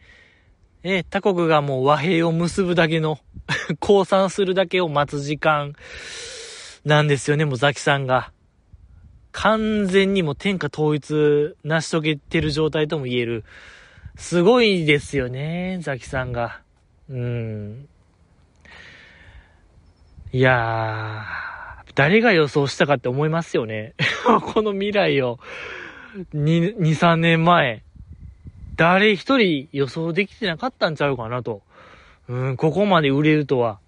[0.84, 3.20] え、他国がもう和平を結ぶだけの、
[3.80, 5.76] 降参するだけを待つ時間。
[6.86, 8.32] なんですよね、もうザキさんが。
[9.32, 13.44] 完全にもう天下統一成し遂げてる状態とも言える。
[14.16, 16.62] すごいですよね、ザキさんが。
[17.10, 17.88] うん。
[20.32, 23.94] いやー、誰が予想したかって思いますよね。
[24.54, 25.40] この未来を、
[26.34, 27.84] 2、2、3年前、
[28.76, 31.62] 誰一人予想できてなかったんちゃうかなと。
[32.28, 33.80] うん、ここまで売れるとは。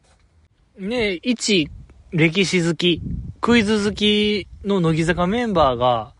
[0.77, 1.69] ねえ、一
[2.11, 3.01] 歴史好き、
[3.39, 6.13] クイズ好きの乃木坂メンバーが、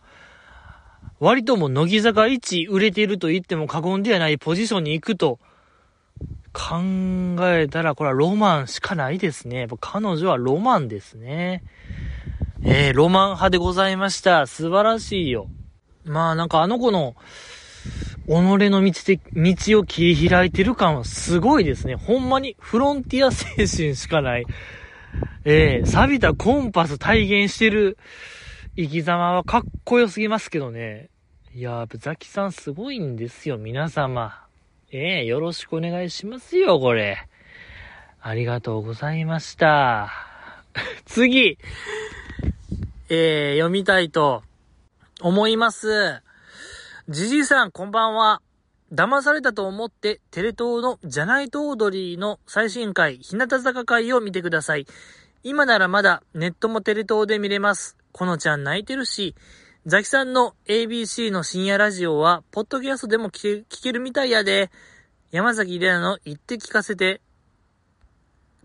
[1.20, 5.38] 割とも乃木坂1売れていると言っても過言ではないポジションに行くと
[6.54, 9.60] 考えたら、これはロマンしかないですね。
[9.60, 11.62] やっぱ彼女はロマンですね。
[12.64, 14.46] えー、ロマン派でございました。
[14.46, 15.48] 素晴らしいよ。
[16.04, 17.16] まあなんかあの子の、
[18.26, 21.96] 己の道で、道を切り開いてる感はすごいですね。
[21.96, 24.46] ほんまにフロンティア精神しかない。
[25.44, 27.98] ええー、錆びたコンパス体現してる
[28.76, 31.08] 生き様はかっこよすぎますけどね。
[31.54, 34.46] いややっぱザキさんすごいんですよ、皆様。
[34.90, 37.26] ええー、よろしくお願いしますよ、これ。
[38.20, 40.10] ありがとうございました。
[41.04, 41.58] 次、
[43.08, 44.42] えー、読みたいと
[45.20, 46.22] 思います。
[47.08, 48.40] じじいさん、こんばんは。
[48.92, 54.86] 騙されたと思って、テレ東のじゃないと踊りの最新回、日向坂回を見てください。
[55.42, 57.96] 今ならまだネットもテレ東で見れます。
[58.12, 59.34] このちゃん泣いてるし、
[59.86, 64.70] ザキさんの ABC の深夜ラジオは、ポッドキャストでも聞けるみたいやで、
[65.30, 67.22] 山崎玲奈の言って聞かせて、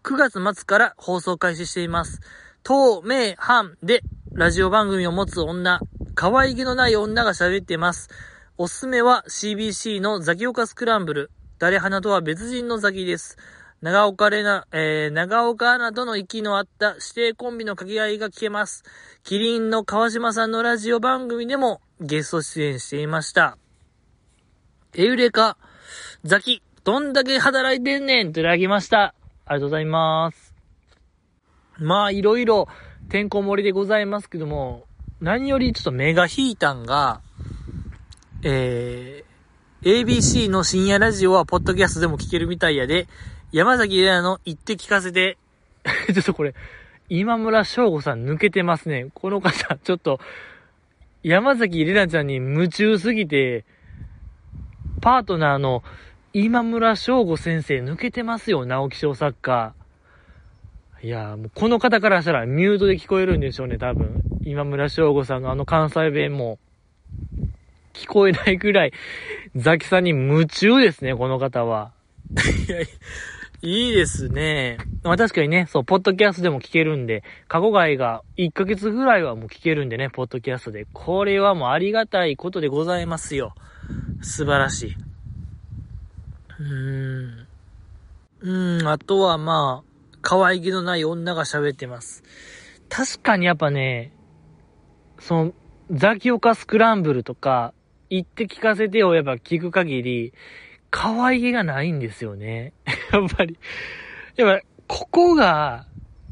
[0.03, 2.19] 9月末から放送開始しています。
[2.67, 4.01] 東名阪で
[4.34, 5.80] ラジオ番組を持つ女、
[6.15, 8.09] 可愛げのない女が喋ってます。
[8.60, 11.30] おすすめは CBC のザキオカスクランブル。
[11.60, 13.38] 誰花とは別人のザキです。
[13.84, 18.84] 長岡れな、えー、長岡アナとの息のあった指定コンビの掛け合いが聞けます。
[19.24, 23.60] キリンの川島さんのラジオ番組でもゲスト出演していました。
[24.95, 25.55] エウレカ、
[26.24, 29.14] ザキ、どんだけ働いてんねんといただきました。
[29.45, 30.55] ありがとうございます。
[31.78, 32.68] まあ、いろいろ、
[33.10, 34.88] てんこ盛りでございますけども、
[35.22, 37.22] 何よりちょっと目が引いたんが、
[38.50, 43.06] えー、ABC の深夜ラジオはポッドキャストでも聞けるみたいやで、
[43.52, 45.38] 山崎玲奈の言って聞かせて、
[45.84, 46.56] ちょっとこれ、
[47.10, 49.08] 今村翔吾さん抜けてますね。
[49.14, 50.22] この方、ちょっと、
[51.24, 53.66] 山崎玲奈ちゃんに夢中すぎて、
[55.02, 55.84] パートナーの
[56.32, 59.74] 今村翔吾先生抜けてますよ、直木賞作家。
[61.04, 64.22] いやもうこの方からしたらミュートで聞こえるんでしょうね、多分。
[64.43, 66.60] 今村翔吾さんのあの関西弁も、
[67.98, 68.93] 聞こえないくらい、
[69.56, 71.91] ザキさんに夢中ですね、この方は。
[72.68, 72.82] いや、
[73.64, 74.78] いいですね。
[75.04, 80.86] まあ確かにね、そう、ポッドキャストでも聞けるんで、過去外が1ヶ月ぐらいはもう聞けるんでね、ポッドキャストで。
[80.93, 83.56] これはもうありがたいことでございますよ。
[84.22, 84.95] 素晴らしい。
[86.60, 87.48] うーん。
[88.41, 92.24] うーん、あとはまあ、可愛げのない女が喋ってます。
[92.89, 94.12] 確かにやっぱね、
[95.20, 95.54] その、
[95.89, 97.74] ザキオカスクランブルとか、
[98.10, 100.34] 言って聞かせてよ、やっぱ聞く限り、
[100.89, 102.74] 可愛げがないんですよね。
[103.12, 103.58] やっぱり。
[104.36, 105.86] やっぱ、ここが、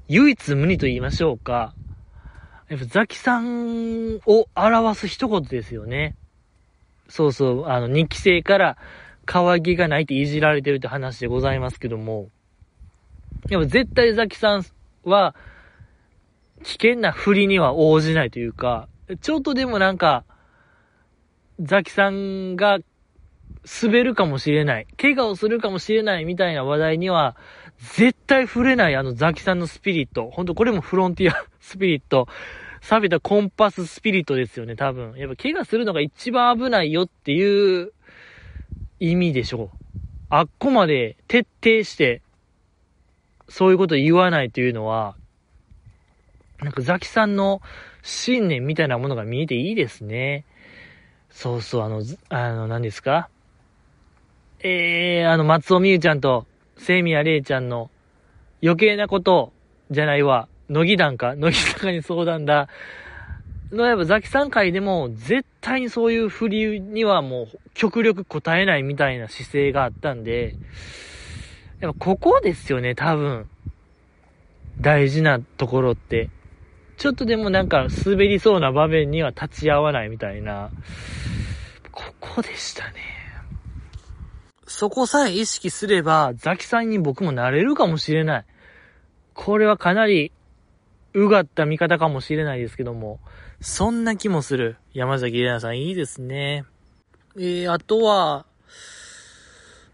[0.08, 1.74] 唯一無二と言いましょうか。
[2.70, 6.16] やっぱ、ザキさんを表す一言ですよね。
[7.08, 8.78] そうそう、あの、2期生から
[9.26, 12.30] 可愛げがないっていじられてるって話でございますけども。
[13.50, 14.66] やっぱ絶対ザキさん
[15.04, 15.36] は、
[16.64, 18.88] 危険な振りには応じないというか、
[19.22, 20.24] ちょっとでもなんか、
[21.60, 22.80] ザキさんが
[23.82, 27.36] 滑るかもしれない、怪我をするかもしれないみたいな話題には、
[27.96, 30.30] 絶対触れないあのザキさんのスピリット。
[30.30, 32.28] ほんとこれもフロンティアスピリット。
[32.82, 35.16] 錆びたコンパススピリットですよね、多分。
[35.18, 37.92] やっぱ怪我するのが一番危ないよっていう
[39.00, 39.78] 意味でしょう。
[40.30, 42.22] あっこまで徹底して、
[43.50, 45.16] そういうこと言わないというのは、
[46.60, 47.62] なんかザキさんの
[48.04, 50.46] 信念みたいなものが見えていいですね。
[51.36, 53.28] そうそう、あの、あの、何ですか？
[54.62, 57.92] えー、あの、松尾美優ちゃんと、セミヤレイちゃんの
[58.64, 59.52] 余計なこと
[59.92, 60.48] じゃないわ。
[60.70, 62.70] 乃木団か乃木坂に相談だ。
[63.70, 70.56] の、やっぱザキさん会でも、絶対にそういう振りにはもう、極力答えないみたいな姿勢があったんで、
[71.82, 73.50] やっぱここですよね、多分。
[74.80, 76.30] 大事なところって。
[76.98, 80.70] ちょっとでもなんか滑りそうな場面には立ち会わないみたいな。
[81.92, 83.16] ここでしたね。
[84.68, 88.46] そこさえ意識すれば、ザキさんに僕もなれるかもしれない。
[89.34, 90.32] これはかなり、
[91.14, 93.20] うがった見方かもしれないですけども、
[93.62, 94.78] そんな気もする。
[94.94, 96.66] 山崎玲奈さんいいですね。
[97.38, 98.46] えー、あとは、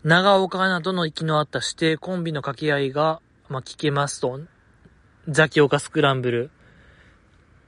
[0.04, 4.40] 長岡アナとの息の合った指定コンビの掛け合いが、まあ、聞けますと、
[5.28, 6.52] ザキオカスクランブル。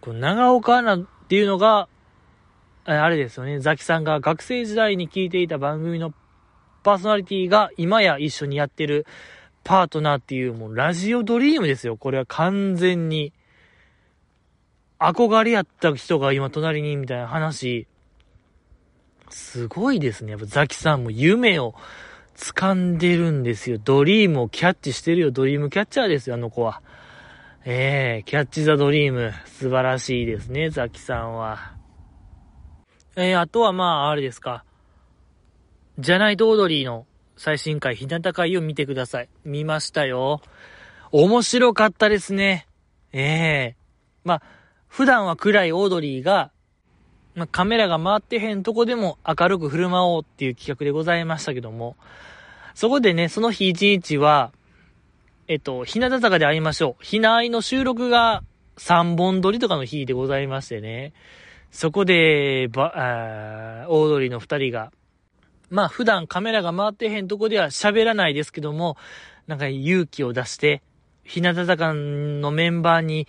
[0.04, 0.99] この長岡アナっ
[1.30, 1.88] ていうのが、
[2.84, 6.14] あれですよね、ザキさんが学生時代に聞いていた番組の
[6.84, 9.06] パーソナリティが今や一緒にやってる
[9.64, 11.95] パートナーっていうもうラジオドリームですよ。
[11.95, 13.32] これは完全に。
[14.99, 17.88] 憧れやった人が今隣にみたいな話。
[19.30, 20.32] すごいですね。
[20.32, 21.76] やっぱザキさんも夢を
[22.36, 23.80] 掴んでるんですよ。
[23.82, 25.32] ドリームをキャッチしてるよ。
[25.32, 26.82] ドリームキャッチャーですよ、あの子は。
[27.66, 29.32] ええー、キャッチザドリーム。
[29.45, 31.72] 素晴らしいですね、ザキさんは。
[33.16, 34.66] えー、あとはまあ、あれですか。
[35.97, 37.05] じゃないとオードリーの
[37.38, 39.30] 最新回、日向会を見てください。
[39.45, 40.41] 見ましたよ。
[41.14, 42.68] 面白かったですね。
[43.14, 44.41] ええー、まあ、
[44.89, 46.51] 普段は暗いオードリーが、
[47.34, 51.95] まあ、カメラが回ってへんとこでも明るく振る舞おうっていう企画でございましたけども、
[52.76, 54.51] そこでね、その日一日は、
[55.47, 57.03] えっと、日向坂で会いましょう。
[57.03, 58.43] ひなあいの収録が
[58.77, 61.13] 3本撮りとかの日でございましてね。
[61.71, 64.91] そこで、ば、あオードリーの2人が、
[65.69, 68.95] まあ普段カメラが回ってへんとこでは喋らないですけども、
[69.47, 70.81] なんか勇気を出して、
[71.23, 73.27] 日向坂のメンバーに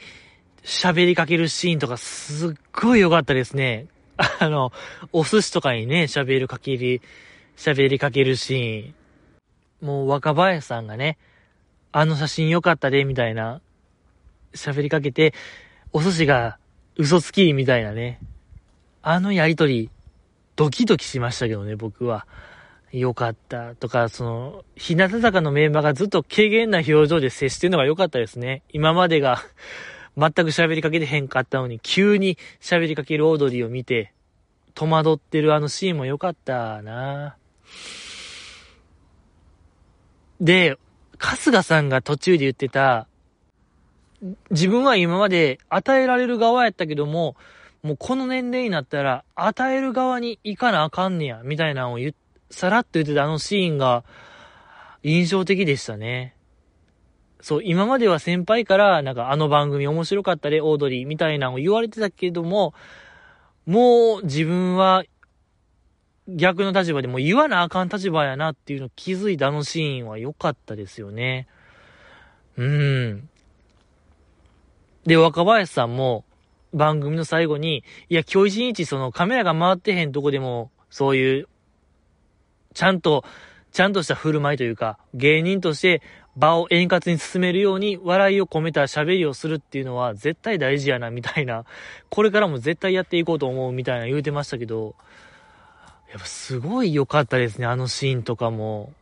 [0.63, 3.87] 喋りかけるシーンとかすっごい良かったですね。
[4.39, 4.73] あの、
[5.13, 7.03] お寿司とかにね、喋るかけり、
[7.57, 9.87] 喋りかけるシーン。
[9.87, 11.19] もう若林さんがね、
[11.97, 13.61] あの写真良かったで、みたいな、
[14.53, 15.33] 喋りかけて、
[15.93, 16.59] お寿司が
[16.97, 18.19] 嘘つき、みたいなね。
[19.01, 19.91] あのやりとり、
[20.57, 22.27] ドキドキしましたけどね、僕は。
[22.91, 28.63] 良かったとか、その、日向坂のメンバーがずっと軽減な表情で接してるのが良かったですね。
[28.73, 29.41] 今までが
[30.19, 34.13] 全く喋りかけてへんかったのに、急に喋りかけるオードリーを見て、
[34.75, 37.37] 戸惑ってるあのシーンも良かったな
[40.41, 40.77] で、
[41.19, 43.07] 春日さんが途中で言ってた、
[44.51, 47.37] 自分は今まで与えられる側やったけども、
[47.83, 52.15] もうこの年齢になったら与える側に行かなあかんねや、みたいなのを言
[52.51, 54.05] さらっと言ってたあのシーンが
[55.03, 56.37] 印象的でしたね。
[57.41, 62.73] そう、今までは先輩から、なんかあの番組面白かったで、オードリーみたいなのを言われてたけども、
[63.67, 65.05] もう自分は
[66.29, 71.47] 逆の立場でも言わなあかん立場やなっていうのを気づいたあのシーンは良かったですよね。
[72.57, 73.29] うん。
[75.05, 76.25] で、若林さんも
[76.73, 81.49] 番組の最後に、いや、今日一日そのカメラが回ってへんとこでも、そういう
[82.75, 83.25] ちゃんと、
[83.73, 86.03] ちゃんとした振る舞いというか、芸人として
[86.37, 91.65] 場を円滑に進めるように笑いを込めた喋りをするっていうのは絶対大事やな、みたいな。
[92.11, 94.95] これからも絶対やっていこうと思うみたいな言うてましたけど、
[96.15, 98.93] やっぱすごい良かったですね、あのシーンとかも。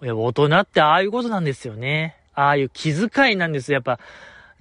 [0.00, 2.16] やっぱ大人ってああいうことなんですよね。
[2.32, 3.74] ああいう気遣いなんですよ。
[3.74, 4.00] やっぱ、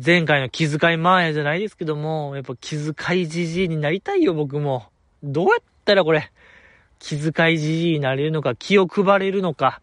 [0.05, 4.88] 前回の気遣いマーヤじゃないですけども、やっぱ気遣いじじいになりたいよ、僕も。
[5.24, 6.34] どうやったらこれ、
[6.99, 9.82] 気遣いじじいになれるのか、気を配れるのか。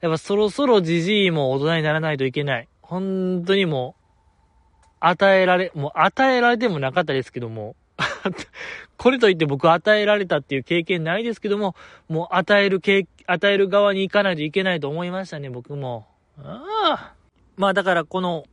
[0.00, 2.68] やっぱそろそろじじいも大人にならないといけない。
[2.80, 7.76] 本当にもう、与えられ、もう与えられてもなかったですけども、
[8.96, 11.74] これといって僕与えられたっていう経験ないですけども、
[12.08, 16.06] もう与える経、与える側に行かないといけないと思いましたね、僕も。
[16.42, 17.12] あ。
[17.56, 18.44] まあだからこの、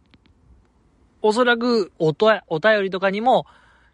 [1.22, 3.46] おそらくおと、お便りとかにも、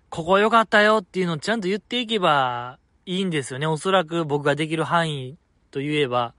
[0.10, 3.66] ここ良かったよっていうのをちゃんと言っていけば、いいんですよね。
[3.66, 5.38] おそらく僕ができる範囲
[5.72, 6.34] と言えば。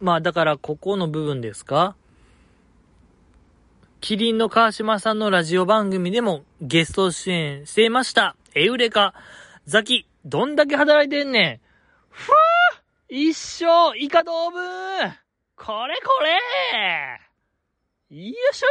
[0.00, 1.96] まあだからここの部分ですか？
[4.04, 8.36] キリンの川島さんのラジオ番組でもゲスト出演していました。
[8.54, 9.14] エウレカ。
[9.64, 11.60] ザキ、どんだけ働いてんねん。
[12.10, 14.60] ふわー一生、イカ動物
[15.56, 16.22] これこ
[18.10, 18.66] れよいしょ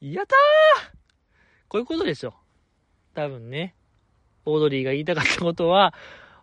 [0.00, 0.38] いやったー
[1.68, 2.32] こういうことでしょ。
[3.12, 3.74] 多分ね、
[4.46, 5.92] オードリーが言いたかったことは、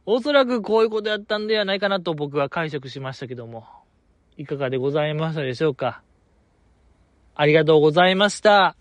[0.06, 3.66] おそらくこういうことやったんではないかなと僕は解釈しましたけども、
[4.40, 6.02] いかがでございましたでしょうか？
[7.36, 8.78] ありがとうございました。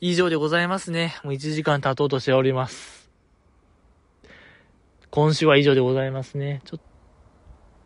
[0.00, 1.14] 以上でございますね。
[1.24, 3.10] もう1時間経とうとしております。
[5.10, 6.62] 今週は以上でございますね。
[6.64, 6.80] ちょっ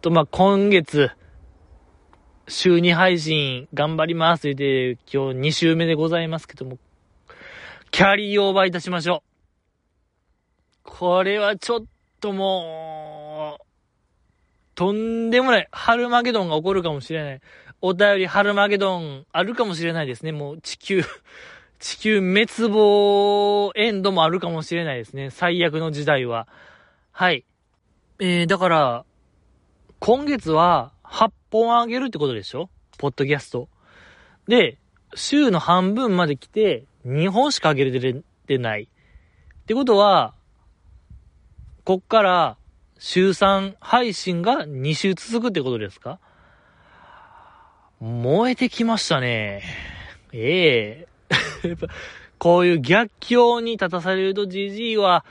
[0.01, 1.11] と、まあ、今月、
[2.47, 6.79] 週2配信頑張りますって言って、今日2週目でございますけども、
[7.91, 9.29] キャリーオーバーいたしましょう。
[10.85, 11.81] これはちょっ
[12.21, 13.08] ともう、
[14.79, 17.41] とんでもない、ハルマゲドンが起こるかもしれない。
[17.81, 20.31] お便りハルマゲドンあるかもしれないですね。
[20.31, 21.03] もう地球、
[21.81, 25.31] 地球滅亡エンドもあるかもしれないですね。
[25.31, 26.47] 最悪の時代は。
[27.11, 27.45] はい。
[28.21, 29.05] えー、だから、
[29.99, 32.71] 今月は8本あげるってことでしょ？
[32.99, 33.69] ポッドキャスト。
[34.47, 34.79] で、
[35.17, 38.83] 週の半分まで来て、2本しか上げれてない。
[38.85, 40.35] ってことは、
[41.83, 42.58] こっから
[42.99, 46.19] 週3配信が2週続くってことですか？
[48.01, 49.63] 燃えてきましたね。
[50.33, 51.07] え
[51.63, 51.69] え
[52.39, 55.25] こういう逆境に立たされるとじじいは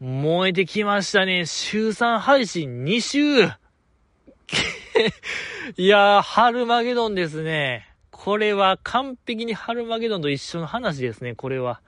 [0.00, 1.46] 燃えてきましたね。
[1.46, 3.44] 週3配信2週
[5.76, 7.88] いやー、ハルマゲドンですね。
[8.10, 11.80] これは完璧にハルマゲドンと一緒の話ですね、これは。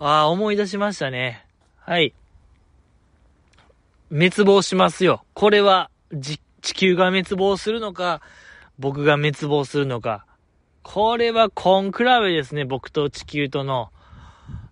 [0.00, 1.46] ああ、思い出しましたね。
[1.78, 2.14] はい。
[4.14, 5.24] 滅亡しますよ。
[5.34, 5.90] これは、
[6.20, 6.38] 地
[6.72, 8.20] 球が滅亡するのか、
[8.78, 10.24] 僕が滅亡するのか。
[10.84, 13.90] これはコンクラベですね、僕と地球との。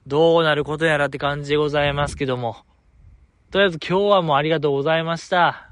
[0.07, 2.59] どうなることやらって感じでございますけども。
[3.51, 5.72] とりあえず今日はもうありがとうございました。